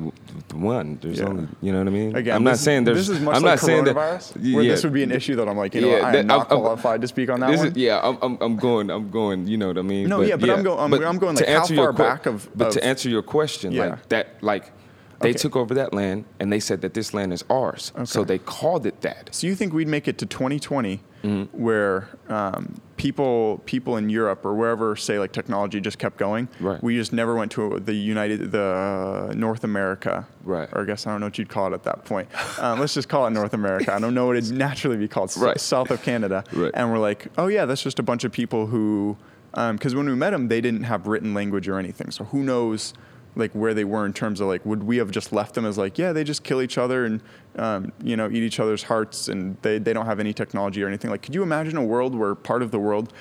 [0.54, 0.98] one.
[1.02, 1.28] There's Yeah.
[1.28, 2.14] only you know what I mean?
[2.14, 4.54] Again, I'm not this, saying there's this is much I'm like not saying that coronavirus,
[4.54, 6.12] where yeah, this would be an issue that I'm like, you know, Yeah, what, I
[6.12, 7.68] that- am not I'm- I'm- qualified to speak on that one.
[7.68, 9.48] is, yeah, I'm, I'm, I'm going, I'm going.
[9.48, 10.10] You know what I mean?
[10.10, 12.26] No, yeah, but I'm go- I'm- I'm going, like, to how answer your far back
[12.26, 14.74] of- But of- to answer your question, like that, like
[15.22, 15.38] they Okay.
[15.38, 18.86] took over that land and they said that this land is ours, so they called
[18.86, 19.30] it that.
[19.32, 21.58] So you think we'd make it to 2020, Mm-hmm.
[21.64, 26.48] where um, people people in Europe or wherever say like technology just kept going?
[26.60, 26.82] Right.
[26.82, 30.28] We just never went to the United, the uh, North America.
[30.44, 30.70] Right.
[30.72, 32.30] Or I guess I don't know what you'd call it at that point.
[32.60, 33.94] Um, let's just call it North America.
[33.94, 35.36] I don't know what it'd naturally be called.
[35.38, 35.60] Right.
[35.60, 36.44] South of Canada.
[36.52, 36.72] Right.
[36.74, 39.18] And we're like, oh yeah, that's just a bunch of people who,
[39.54, 42.12] because when we met them, they didn't have written language or anything.
[42.12, 42.94] So who knows?
[43.36, 45.78] Like where they were in terms of like would we have just left them as
[45.78, 47.22] like yeah they just kill each other and
[47.58, 50.88] um, you know eat each other's hearts and they, they don't have any technology or
[50.88, 53.12] anything like could you imagine a world where part of the world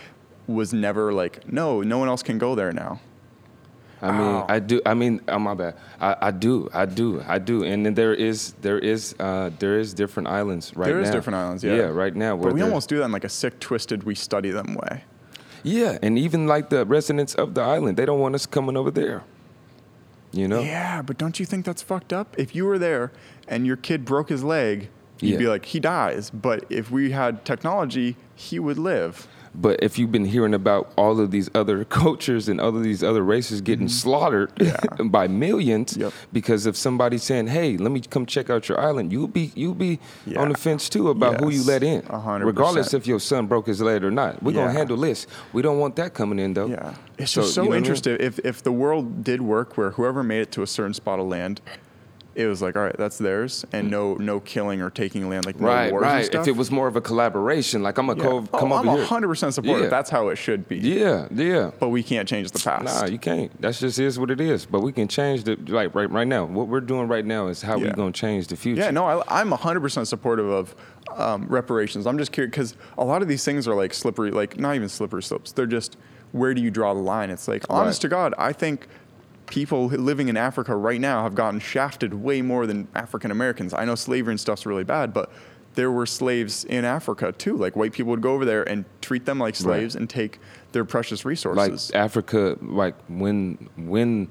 [0.46, 3.00] was never like no no one else can go there now
[4.02, 4.46] I mean, Wow.
[4.50, 4.82] I do.
[4.84, 5.76] I mean, oh my bad.
[5.98, 6.68] I, I do.
[6.74, 7.22] I do.
[7.26, 7.64] I do.
[7.64, 11.04] And then there is, there is, uh, there is different islands right There now.
[11.04, 11.74] is different islands, yeah.
[11.74, 12.36] Yeah, right now.
[12.36, 15.04] Where but we almost do that in like a sick twisted we study them way
[15.62, 18.90] Yeah, and even like the residents of the island, they don't want us coming over
[18.90, 19.22] there.
[20.36, 20.60] You know?
[20.60, 23.12] yeah but don't you think that's fucked up if you were there
[23.46, 24.88] and your kid broke his leg
[25.20, 25.38] you'd Yeah.
[25.38, 30.10] be like he dies but if we had technology he would live But if you've
[30.10, 33.88] been hearing about all of these other cultures and all of these other races getting
[33.88, 34.64] slaughtered Mm-hmm.
[35.04, 35.08] Yeah.
[35.18, 36.12] by millions Yep.
[36.32, 39.74] because of somebody saying, "Hey, let me come check out your island," you'll be you'll
[39.74, 40.40] be Yeah.
[40.40, 43.46] on the fence too about who you let in, A hundred regardless if your son
[43.46, 44.42] broke his leg or not.
[44.42, 45.26] We're gonna handle this.
[45.52, 46.66] We don't want that coming in though.
[46.66, 47.84] Yeah, it's So, just so you know what I mean?
[47.84, 48.16] interesting.
[48.20, 51.26] If if the world did work where whoever made it to a certain spot of
[51.26, 51.60] land,
[52.34, 55.60] it was like, all right, that's theirs, and no no killing or taking land, like
[55.60, 55.70] no Mm.
[55.70, 56.26] Right, wars and right.
[56.26, 56.42] stuff.
[56.42, 58.28] If it was more of a collaboration, like I'm gonna yeah.
[58.28, 59.06] co- oh, come I'm over here.
[59.06, 59.84] hundred percent supportive.
[59.84, 59.90] Yeah.
[59.90, 60.76] That's how it should be.
[60.78, 61.70] Yeah, yeah.
[61.78, 62.84] But we can't change the past.
[62.84, 63.50] Nah, you can't.
[63.60, 64.66] That's just is what it is.
[64.66, 66.44] But we can change the like right right now.
[66.44, 67.86] What we're doing right now is how Yeah.
[67.88, 68.82] we're gonna change the future.
[68.82, 70.74] Yeah, no, I, I'm 100% supportive of
[71.16, 72.06] um, reparations.
[72.06, 74.88] I'm just curious because a lot of these things are like slippery, like not even
[74.88, 75.52] slippery slopes.
[75.52, 75.96] They're just
[76.32, 77.30] where do you draw the line?
[77.30, 78.88] It's like, honest to God, I think
[79.46, 83.74] people living in Africa right now have gotten shafted way more than African Americans.
[83.74, 85.30] I know slavery and stuff's really bad, but
[85.74, 87.56] there were slaves in Africa too.
[87.56, 90.38] Like white people would go over there and treat them like slaves and take
[90.72, 91.90] their precious resources.
[91.92, 92.00] like.
[92.00, 94.28] Africa, like when when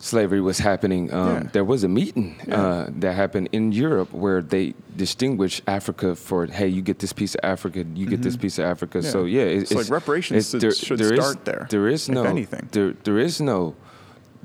[0.00, 1.42] slavery was happening, um, Yeah.
[1.52, 2.54] there was a meeting Yeah.
[2.62, 7.34] uh, that happened in Europe where they distinguished Africa for, hey, you get this piece
[7.34, 9.02] of Africa, you get this piece of Africa.
[9.02, 9.62] So yeah, it- Mm-hmm.
[9.62, 12.68] It's like reparations should- should there is- start there, There is if no anything.
[12.70, 13.74] There, there is no,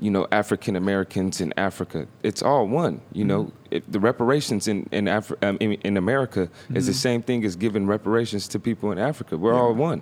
[0.04, 2.06] you know, African Americans in Africa.
[2.22, 2.94] It's all one.
[3.18, 3.76] You know, Mm-hmm.
[3.76, 6.42] if the reparations in in, Afri- um, in, in America
[6.78, 7.06] is the Mm-hmm.
[7.08, 9.32] same thing as giving reparations to people in Africa.
[9.38, 10.00] We're all one.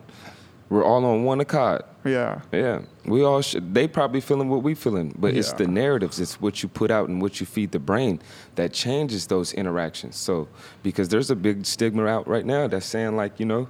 [0.70, 1.82] We're all on one accord.
[2.04, 2.40] Yeah.
[2.50, 2.78] Yeah,
[3.14, 3.64] we all should.
[3.74, 6.18] They probably feeling what we feeling, but it's the narratives.
[6.24, 8.14] It's what you put out and what you feed the brain
[8.58, 10.16] that changes those interactions.
[10.16, 10.48] So,
[10.82, 13.68] because there's a big stigma out right now that's saying like, you know,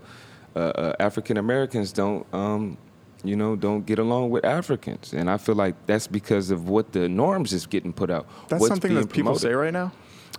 [0.54, 2.76] uh, uh, African Americans don't, um,
[3.24, 6.92] you know, don't get along with Africans, and I feel like that's because of what
[6.92, 8.26] the norms is getting put out.
[8.48, 9.42] That's something that people promoted.
[9.42, 9.92] say right now.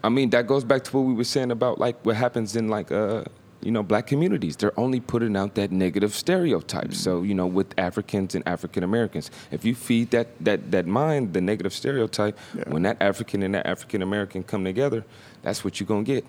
[0.03, 2.67] I mean, that goes back to what we were saying about like what happens in
[2.67, 3.23] like uh
[3.61, 4.57] you know black communities.
[4.57, 6.93] They're only putting out that negative stereotype.
[6.93, 11.33] So you know with Africans and African Americans, if you feed that that that mind
[11.33, 12.63] the negative stereotype, Yeah.
[12.67, 15.05] when that African and that African American come together,
[15.41, 16.25] that's what you're gonna get.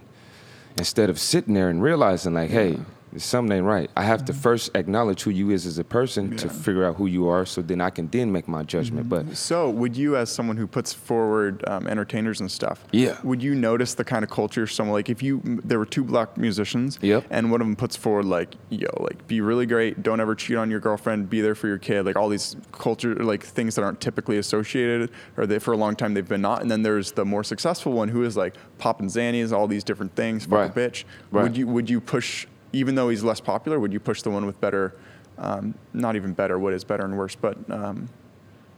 [0.79, 2.79] Instead of sitting there and realizing like, hey.
[3.17, 3.91] Something ain't right.
[3.97, 7.07] I have to first acknowledge who you is as a person to figure out who
[7.07, 9.09] you are, so then I can then make my judgment.
[9.09, 13.17] But So, would you, as someone who puts forward um, entertainers and stuff, Yeah.
[13.23, 14.67] would you notice the kind of culture?
[14.67, 17.27] Someone like if you there were two black musicians, Yep.
[17.31, 20.57] and one of them puts forward like, yo, like be really great, don't ever cheat
[20.57, 23.83] on your girlfriend, be there for your kid, like all these culture like things that
[23.83, 26.63] aren't typically associated, or they for a long time they've been not.
[26.63, 30.15] And then there's the more successful one who is like popping zannies, all these different
[30.17, 30.71] things, fuck Right.
[30.71, 31.05] a bitch.
[31.31, 31.43] Right.
[31.45, 32.47] Would you would you push?
[32.75, 34.95] Even though he's less popular, would you push the one with better,
[35.39, 38.09] um, not even better, what is better and worse, but um,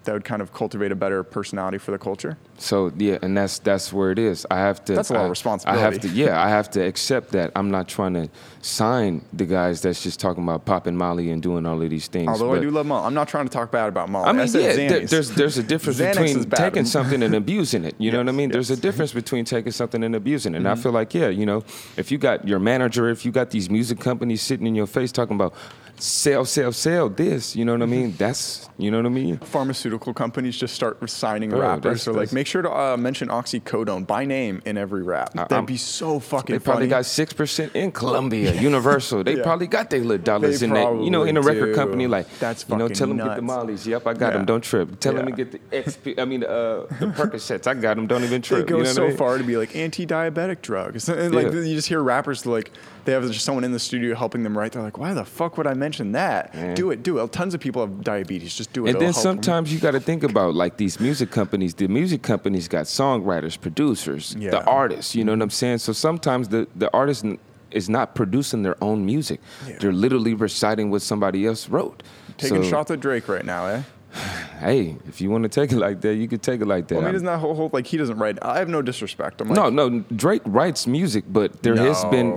[0.06, 2.36] that would kind of cultivate a better personality for the culture.
[2.58, 4.46] So yeah, and that's that's where it is.
[4.50, 4.94] I have to.
[4.94, 5.78] That's a lot of responsibility.
[5.80, 6.08] I have to.
[6.08, 7.52] Yeah, I have to accept that.
[7.54, 8.28] I'm not trying to
[8.62, 12.28] sign the guys that's just talking about popping Molly and doing all of these things.
[12.28, 13.06] Although I do love Molly.
[13.06, 14.28] I'm not trying to talk bad about Molly.
[14.28, 17.94] I mean, said yeah, there- there's there's a difference between taking something and abusing it.
[17.98, 18.50] You know what I Yes, mean?
[18.50, 20.58] There's a difference between taking something and abusing it.
[20.58, 20.78] And Mm-hmm.
[20.80, 21.62] I feel like, yeah, you know,
[21.96, 25.12] if you got your manager, if you got these music companies sitting in your face
[25.12, 25.52] talking about
[25.98, 28.14] sell, sell, sell this, you know what I mean?
[28.18, 29.38] That's you know what I mean?
[29.38, 31.82] Pharmaceutical companies just start signing Bro, rappers.
[31.82, 35.32] that's- So like, that's- make sure to uh, mention oxycodone by name in every rap.
[35.32, 36.90] That'd I'm- be so fucking They probably funny.
[36.90, 39.24] got six percent in Columbia, Universal.
[39.24, 39.42] They Yeah.
[39.42, 41.02] probably got their little dollars They in that.
[41.02, 41.74] You know, in a record do.
[41.74, 43.42] company, like That's you know, tell them get the.
[43.42, 43.86] Mollies.
[43.86, 44.44] Yep, I got them.
[44.44, 45.00] Don't trip.
[45.00, 46.18] Tell them to get the XP.
[46.18, 47.66] I mean, uh, the Percocets.
[47.66, 48.06] I got them.
[48.06, 48.66] Don't even they trip.
[48.66, 49.16] go you know so I mean?
[49.16, 51.08] far to be like anti-diabetic drugs.
[51.08, 51.60] And like Yeah.
[51.60, 52.70] you just hear rappers like
[53.06, 54.72] they have just someone in the studio helping them write.
[54.72, 56.50] They're like, why the fuck would I mention that?
[56.52, 56.74] Yeah.
[56.74, 57.32] Do it, do it.
[57.32, 58.52] Tons of people have diabetes.
[58.54, 58.88] Just do it.
[58.90, 61.74] And It'll then sometimes you got to think about like these music companies.
[61.74, 64.50] The music companies got songwriters, producers, Yeah.
[64.50, 65.14] the artists.
[65.14, 65.78] You know what I'm saying?
[65.78, 67.24] So sometimes the the artist
[67.70, 69.38] is not producing their own music.
[69.68, 69.76] Yeah.
[69.80, 72.02] They're literally reciting what somebody else wrote.
[72.38, 73.82] taking So, shots at Drake right now, eh?
[74.66, 76.94] Hey, if you want to take it like that, you could take it like that.
[76.96, 78.38] Well, I mean, isn't that whole, whole like he doesn't write?
[78.42, 79.34] I have no disrespect.
[79.40, 79.84] I'm like, no, no.
[80.24, 82.28] Drake writes music, but there has been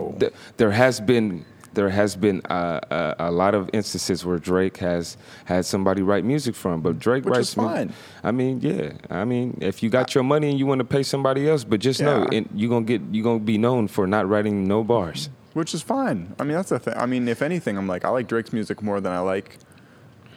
[0.58, 2.80] there has been there has been uh,
[3.20, 6.82] a, a lot of instances where Drake has had somebody write music for him.
[6.82, 7.94] But Drake Which writes is fine.
[8.24, 8.94] I mean, yeah.
[9.10, 11.80] I mean, if you got your money and you want to pay somebody else, but
[11.80, 12.40] just know Yeah.
[12.40, 15.30] it, you're gonna get you're gonna be known for not writing no bars.
[15.54, 16.34] which is fine.
[16.40, 16.94] I mean, that's the thing.
[16.96, 19.58] I mean, if anything, I'm like, I like Drake's music more than I like.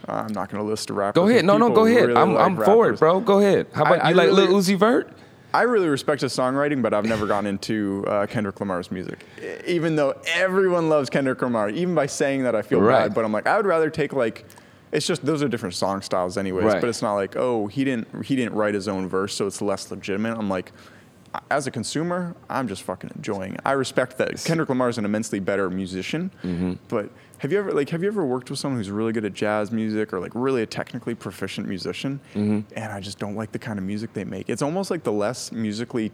[0.08, 1.20] uh, I'm not going to list a rapper.
[1.20, 1.44] Go ahead.
[1.44, 2.10] No, no, go ahead.
[2.16, 3.20] I'm I'm for it, bro.
[3.20, 3.66] Go ahead.
[3.72, 5.08] How about I- you I like Lil really- Uzi Vert?
[5.54, 9.24] I really respect his songwriting, but I've never gotten into uh, Kendrick Lamar's music.
[9.66, 13.00] Even though everyone loves Kendrick Lamar, even by saying that, I feel Right.
[13.08, 13.14] bad.
[13.14, 14.46] But I'm like, I would rather take like,
[14.92, 16.64] it's just those are different song styles, anyways.
[16.64, 16.80] Right.
[16.80, 19.60] But it's not like, oh, he didn't he didn't write his own verse, so it's
[19.62, 20.36] less legitimate.
[20.38, 20.72] I'm like,
[21.50, 23.54] as a consumer, I'm just fucking enjoying.
[23.54, 23.60] it.
[23.64, 26.72] I respect that Kendrick Lamar is an immensely better musician, Mm-hmm.
[26.88, 27.10] but
[27.42, 29.72] have you ever like have you ever worked with someone who's really good at jazz
[29.72, 32.60] music or like really a technically proficient musician, Mm-hmm.
[32.76, 34.48] and I just don't like the kind of music they make.
[34.48, 36.12] It's almost like the less musically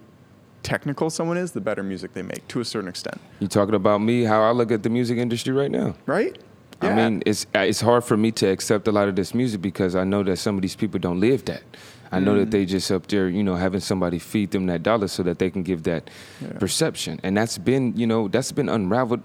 [0.62, 3.98] technical someone is, the better music they make to a certain extent, You talking about
[4.00, 4.24] me?
[4.24, 5.94] How I look at the music industry right now?
[6.06, 6.38] right?
[6.80, 9.94] I mean, it's it's hard for me to accept a lot of this music because
[9.96, 11.62] I know that some of these people don't live that.
[12.10, 12.38] I know Mm.
[12.40, 15.38] that they just up there, you know, having somebody feed them that dollar so that
[15.38, 16.08] they can give that
[16.40, 16.58] Yeah.
[16.58, 19.20] perception, and that's been, you know, that's been unraveled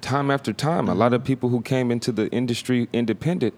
[0.00, 0.88] time after time.
[0.88, 1.14] A lot Mm-hmm.
[1.14, 3.54] of people who came into the industry independent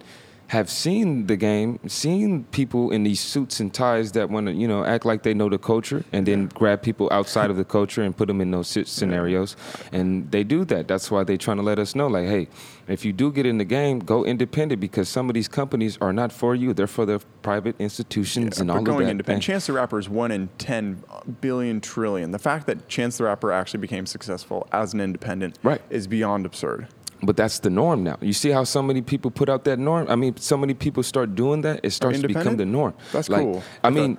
[0.51, 4.67] have seen the game, seen people in these suits and ties that want to, you
[4.67, 8.03] know, act like they know the culture, and then grab people outside of the culture
[8.03, 9.55] and put them in those scenarios,
[9.93, 10.89] and they do that.
[10.89, 12.49] That's why they're trying to let us know, like, hey,
[12.89, 16.13] if you do get in the game, go independent because some of these companies are
[16.13, 18.91] not for you; they're for the private institutions and but all of that.
[18.91, 19.37] going independent.
[19.37, 22.33] And- Chance the Rapper is one in ten uh, billion trillion.
[22.33, 25.81] The fact that Chance the Rapper actually became successful as an independent Right.
[25.91, 26.89] is beyond absurd.
[27.23, 28.17] But that's the norm now.
[28.21, 30.07] You see how so many people put out that norm?
[30.09, 32.95] I mean, so many people start doing that, it starts to become the norm.
[33.13, 33.63] That's like, cool.
[33.85, 34.19] I I mean,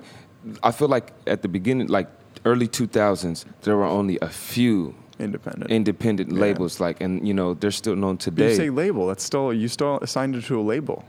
[0.62, 2.08] I feel like at the beginning, like
[2.44, 5.70] early 2000s, there were only a few Independent.
[5.70, 9.06] independent labels, like, and you know, they're still known But you say label.
[9.06, 11.04] That's still you still assigned it to a label.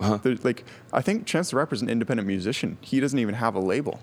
[0.00, 0.18] Huh?
[0.42, 2.76] Like I think Chance the Rapper's an independent musician.
[2.80, 4.00] He doesn't even have a label.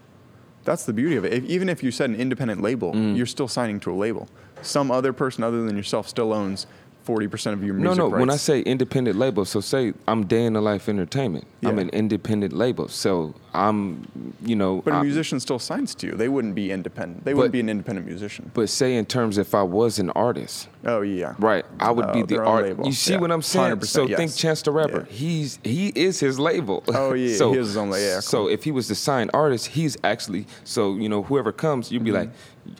[0.66, 1.34] That's the beauty of it.
[1.34, 3.18] If, even if you said an independent label, Mm.
[3.18, 4.28] you're still signing to a label.
[4.62, 6.68] Some other person other than yourself still owns
[7.04, 8.08] forty percent of your no, music no.
[8.10, 8.20] rights.
[8.20, 11.46] When I say independent label, so say I'm Day in the Life Entertainment.
[11.66, 14.06] I'm an independent label, so I'm,
[14.44, 16.14] you know, but a I- musician still signs to you.
[16.14, 17.24] They wouldn't be independent.
[17.24, 18.52] They But- wouldn't be an independent musician.
[18.54, 21.36] But say in terms if I was an artist, Oh yeah.
[21.40, 22.70] right, I would Oh, be the artist.
[22.78, 22.86] label.
[22.86, 23.20] You see Yeah.
[23.20, 23.64] what I'm saying?
[23.78, 24.36] 100%, So think.
[24.36, 25.08] Chance the Rapper.
[25.10, 25.16] Yeah.
[25.16, 26.84] He's he is his label.
[26.90, 29.32] Oh, yeah, so, he is his own la- yeah, So if he was the signed
[29.34, 32.20] artist, he's actually so you know whoever comes, you'd be mm-hmm.
[32.20, 32.30] like,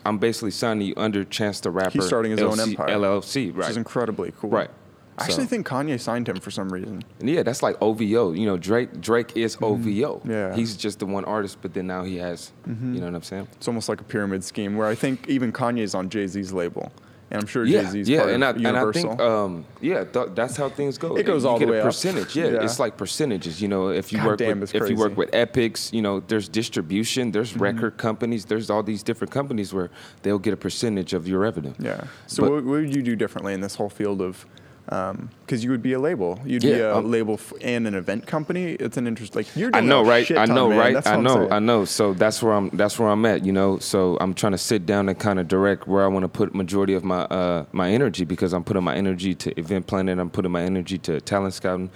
[0.06, 1.90] I'm basically signing you under Chance the Rapper.
[1.90, 2.00] Mm-hmm.
[2.00, 2.90] He's starting his own empire.
[2.90, 3.72] LLC, Which right?
[3.72, 4.50] is incredibly cool.
[4.50, 4.70] Right.
[5.18, 7.04] I actually think Kanye signed him for some reason.
[7.20, 8.32] And yeah, that's like OVO.
[8.32, 9.76] You know, Drake Drake is OVO.
[9.78, 9.90] Mm-hmm.
[10.32, 10.36] Yeah.
[10.36, 10.56] Mm-hmm.
[10.56, 12.52] He's just the one artist, but then now he has.
[12.66, 13.48] You know what I'm saying?
[13.54, 16.92] It's almost like a pyramid scheme where I think even Kanye's on Jay Z's label,
[17.34, 20.04] and I'm sure Jay Z's yeah, part and I, of and I think um, yeah,
[20.04, 21.18] th- that's how things go.
[21.18, 21.88] It goes you all the get way a up.
[21.88, 22.36] percentage.
[22.36, 22.64] Yeah, Yeah.
[22.64, 23.60] it's like percentages.
[23.62, 26.20] You know, if you God work damn, with if you work with Epics, you know,
[26.22, 27.64] there's distribution, there's Mm-hmm.
[27.64, 29.90] record companies, there's all these different companies where
[30.22, 31.74] they'll get a percentage of your revenue.
[31.80, 32.04] yeah.
[32.28, 34.46] So But- what, what would you do differently in this whole field of?
[34.86, 38.28] Because you would be a label, you'd be a um, label f- and an event
[38.28, 38.74] company.
[38.74, 39.34] It's an interest.
[39.34, 39.70] Like you're.
[39.74, 40.32] I Doing know, a right?
[40.38, 41.08] I know, right?
[41.08, 41.50] I know.
[41.50, 41.86] I know.
[41.86, 42.70] So that's where I'm.
[42.72, 43.46] That's where I'm at.
[43.46, 43.80] You know.
[43.80, 46.54] So I'm trying to sit down and kind of direct where I want to put
[46.54, 50.20] majority of my uh, my energy because I'm putting my energy to event planning.
[50.20, 51.90] I'm putting my energy to talent scouting,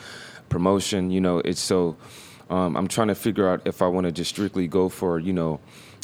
[0.47, 1.11] promotion.
[1.11, 1.97] You know, it's so.
[2.49, 5.33] Um, I'm trying to figure out if I want to just strictly go for you
[5.33, 5.59] know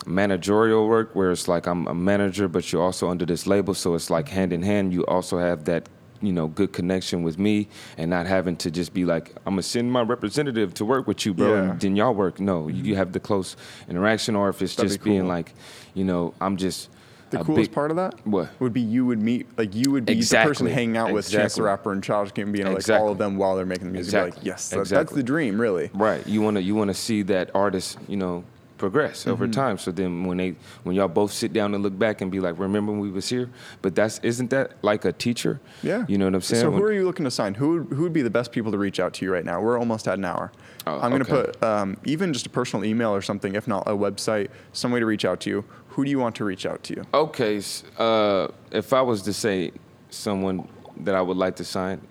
[0.05, 3.95] managerial work where it's like I'm a manager, but you're also under this label, so
[3.95, 4.93] it's like hand in hand.
[4.93, 5.87] You also have that
[6.23, 7.67] you know good connection with me
[7.97, 11.25] and not having to just be like I'm gonna send my representative to work with
[11.25, 11.53] you, bro, Yeah.
[11.61, 11.71] Mm-hmm.
[11.71, 12.39] and then y'all work.
[12.39, 13.55] No, you have the close
[13.89, 15.53] interaction, or if it's That'd just be being like,
[15.93, 16.89] you know, I'm just
[17.31, 18.49] The coolest big- part of that What?
[18.59, 21.55] would be you would meet like you would be the person hanging out with Chance
[21.55, 23.05] the Rapper and Childish Gambino, like Exactly.
[23.05, 24.13] all of them while they're making the music.
[24.13, 25.89] Be Like yes, that- that's the dream, really.
[25.93, 26.25] Right.
[26.27, 28.43] You wanna you wanna see that artist, you know,
[28.83, 29.51] progress over Mm-hmm.
[29.61, 29.77] time.
[29.77, 32.59] So then when they when y'all both sit down and look back and be like,
[32.59, 33.49] remember when we was here?
[33.81, 35.61] But that's isn't that like a teacher?
[35.81, 36.03] Yeah.
[36.09, 36.61] You know what I'm saying?
[36.63, 37.53] So When- who are you looking to sign?
[37.55, 39.61] Who would, who would be the best people to reach out to you right now?
[39.61, 40.51] We're almost at an hour.
[40.85, 41.51] Oh, I'm going to okay.
[41.51, 44.99] put um, even just a personal email or something, if not a website, some way
[44.99, 45.63] to reach out to you.
[45.93, 47.03] Who do you want to reach out to you?
[47.13, 47.61] Okay,
[47.97, 49.71] uh, if I was to say
[50.09, 50.67] someone
[51.05, 52.01] that I would like to sign,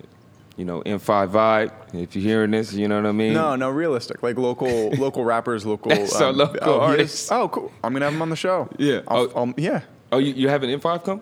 [0.55, 3.33] you know, M5 Vibe, if you're hearing this, you know what I mean?
[3.33, 4.21] No, no, realistic.
[4.21, 6.05] Like local local rappers, local.
[6.07, 7.31] So local oh, artists.
[7.31, 7.71] Oh, cool.
[7.83, 8.69] I'm going to have him on the show.
[8.77, 9.01] Yeah.
[9.07, 9.31] I'll, Oh.
[9.35, 9.81] I'll- yeah.
[10.11, 11.21] Oh, you, you having M5 come?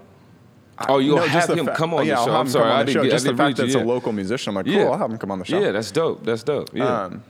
[0.89, 2.35] Oh, you'll No, have him fa- come on yeah, the show.
[2.35, 3.03] I'm sorry, I didn't show.
[3.03, 4.73] get Just I the didn't fact that it's you, a local musician, I'm like, cool,
[4.73, 4.85] Yeah.
[4.89, 5.59] I'll have him come on the show.
[5.59, 6.25] Yeah, that's dope.
[6.25, 6.69] That's dope.
[6.73, 7.03] Yeah.
[7.03, 7.23] Um,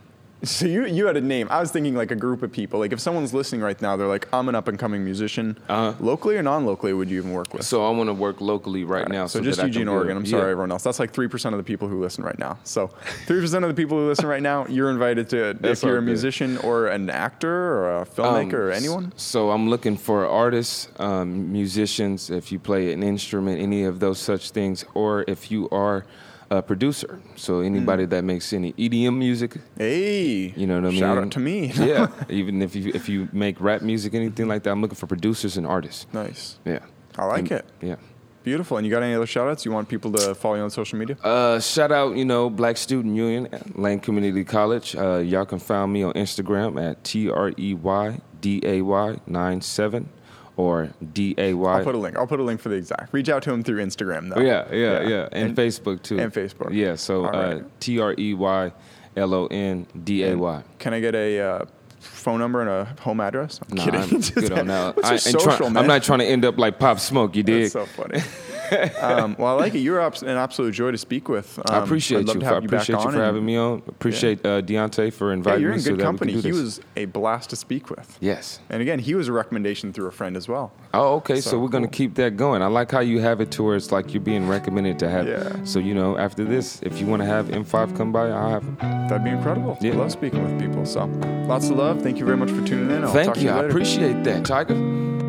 [0.43, 1.47] so you you had a name.
[1.51, 2.79] I was thinking like a group of people.
[2.79, 5.57] Like if someone's listening right now, they're like, I'm an up and coming musician.
[5.69, 5.93] Uh-huh.
[5.99, 7.63] Locally or non locally, would you even work with?
[7.65, 9.27] so I want to work locally right, now.
[9.27, 10.17] So, So, just that I can Eugene, Oregon.
[10.17, 10.31] I'm yeah.
[10.31, 10.83] sorry, everyone else.
[10.83, 12.57] That's like three percent of the people who listen right now.
[12.63, 12.87] So
[13.27, 15.57] three percent of the people who listen right now, you're invited to.
[15.63, 16.05] If you're a good.
[16.05, 19.13] musician or an actor or a filmmaker or Um, anyone.
[19.17, 24.19] So I'm looking for artists, um, musicians, if you play an instrument, any of those
[24.19, 26.05] such things, or if you are
[26.51, 27.19] a producer.
[27.35, 30.99] So anybody that makes any EDM music, Hey, you know what I mean?
[30.99, 31.71] Shout out to me.
[31.73, 35.07] yeah, even if you if you make rap music, anything like that, I'm looking for
[35.07, 36.05] producers and artists.
[36.13, 36.59] nice.
[36.65, 36.79] Yeah.
[37.17, 37.65] I like And- it.
[37.81, 37.95] Yeah.
[38.43, 38.77] Beautiful.
[38.77, 39.65] And you got any other shout outs?
[39.65, 41.15] You want people to follow you on social media?
[41.23, 44.95] Uh, shout out, you know, Black Student Union, Lane Community College.
[44.95, 49.19] Uh, y'all can find me on Instagram at T R E Y D A Y
[49.27, 50.09] 97
[50.57, 51.77] or D A Y.
[51.77, 52.17] I'll put a link.
[52.17, 53.13] I'll put a link for the exact.
[53.13, 54.41] Reach out to him through Instagram though.
[54.41, 56.19] Oh, Yeah, yeah, yeah, And, Facebook too.
[56.19, 56.73] and Facebook.
[56.73, 57.61] Yeah, so uh.
[57.79, 58.71] T R E Y
[59.17, 60.63] L O N D A Y.
[60.79, 61.65] Can I get a uh,
[61.99, 63.59] phone number and a home address?
[63.69, 64.01] I'm Nah, kidding.
[64.01, 64.09] I'm
[64.47, 64.95] good on that.
[64.95, 65.77] What's I your social, try- man?
[65.77, 67.35] I'm not trying to end up like Pop Smoke.
[67.35, 67.61] You dig?
[67.63, 68.21] That's so funny.
[69.01, 69.79] um, well, I like it.
[69.79, 71.59] You're an absolute joy to speak with.
[71.59, 72.33] Um, I appreciate you.
[72.33, 73.81] To For, I you appreciate you on for having me on.
[73.87, 76.39] Appreciate uh, Deontay for inviting Yeah, you're me in so good that company.
[76.39, 78.17] He was a blast to speak with.
[78.21, 78.59] yes.
[78.69, 80.71] And again, he was a recommendation through a friend as well.
[80.93, 81.41] Oh, okay.
[81.41, 82.61] So, So we're gonna keep that going.
[82.61, 85.27] I like how you have it towards like you're being recommended to have.
[85.27, 85.63] Yeah.
[85.63, 88.79] So you know, after this, if you want to have M5 come by, I'll have.
[89.09, 89.77] That'd be incredible.
[89.81, 89.93] Yeah.
[89.93, 90.85] I love speaking with people.
[90.85, 91.05] So
[91.47, 92.01] lots of love.
[92.01, 93.03] Thank you very much for tuning in.
[93.03, 93.49] I'll talk Thank to you.
[93.49, 95.20] you I appreciate that, Tiger.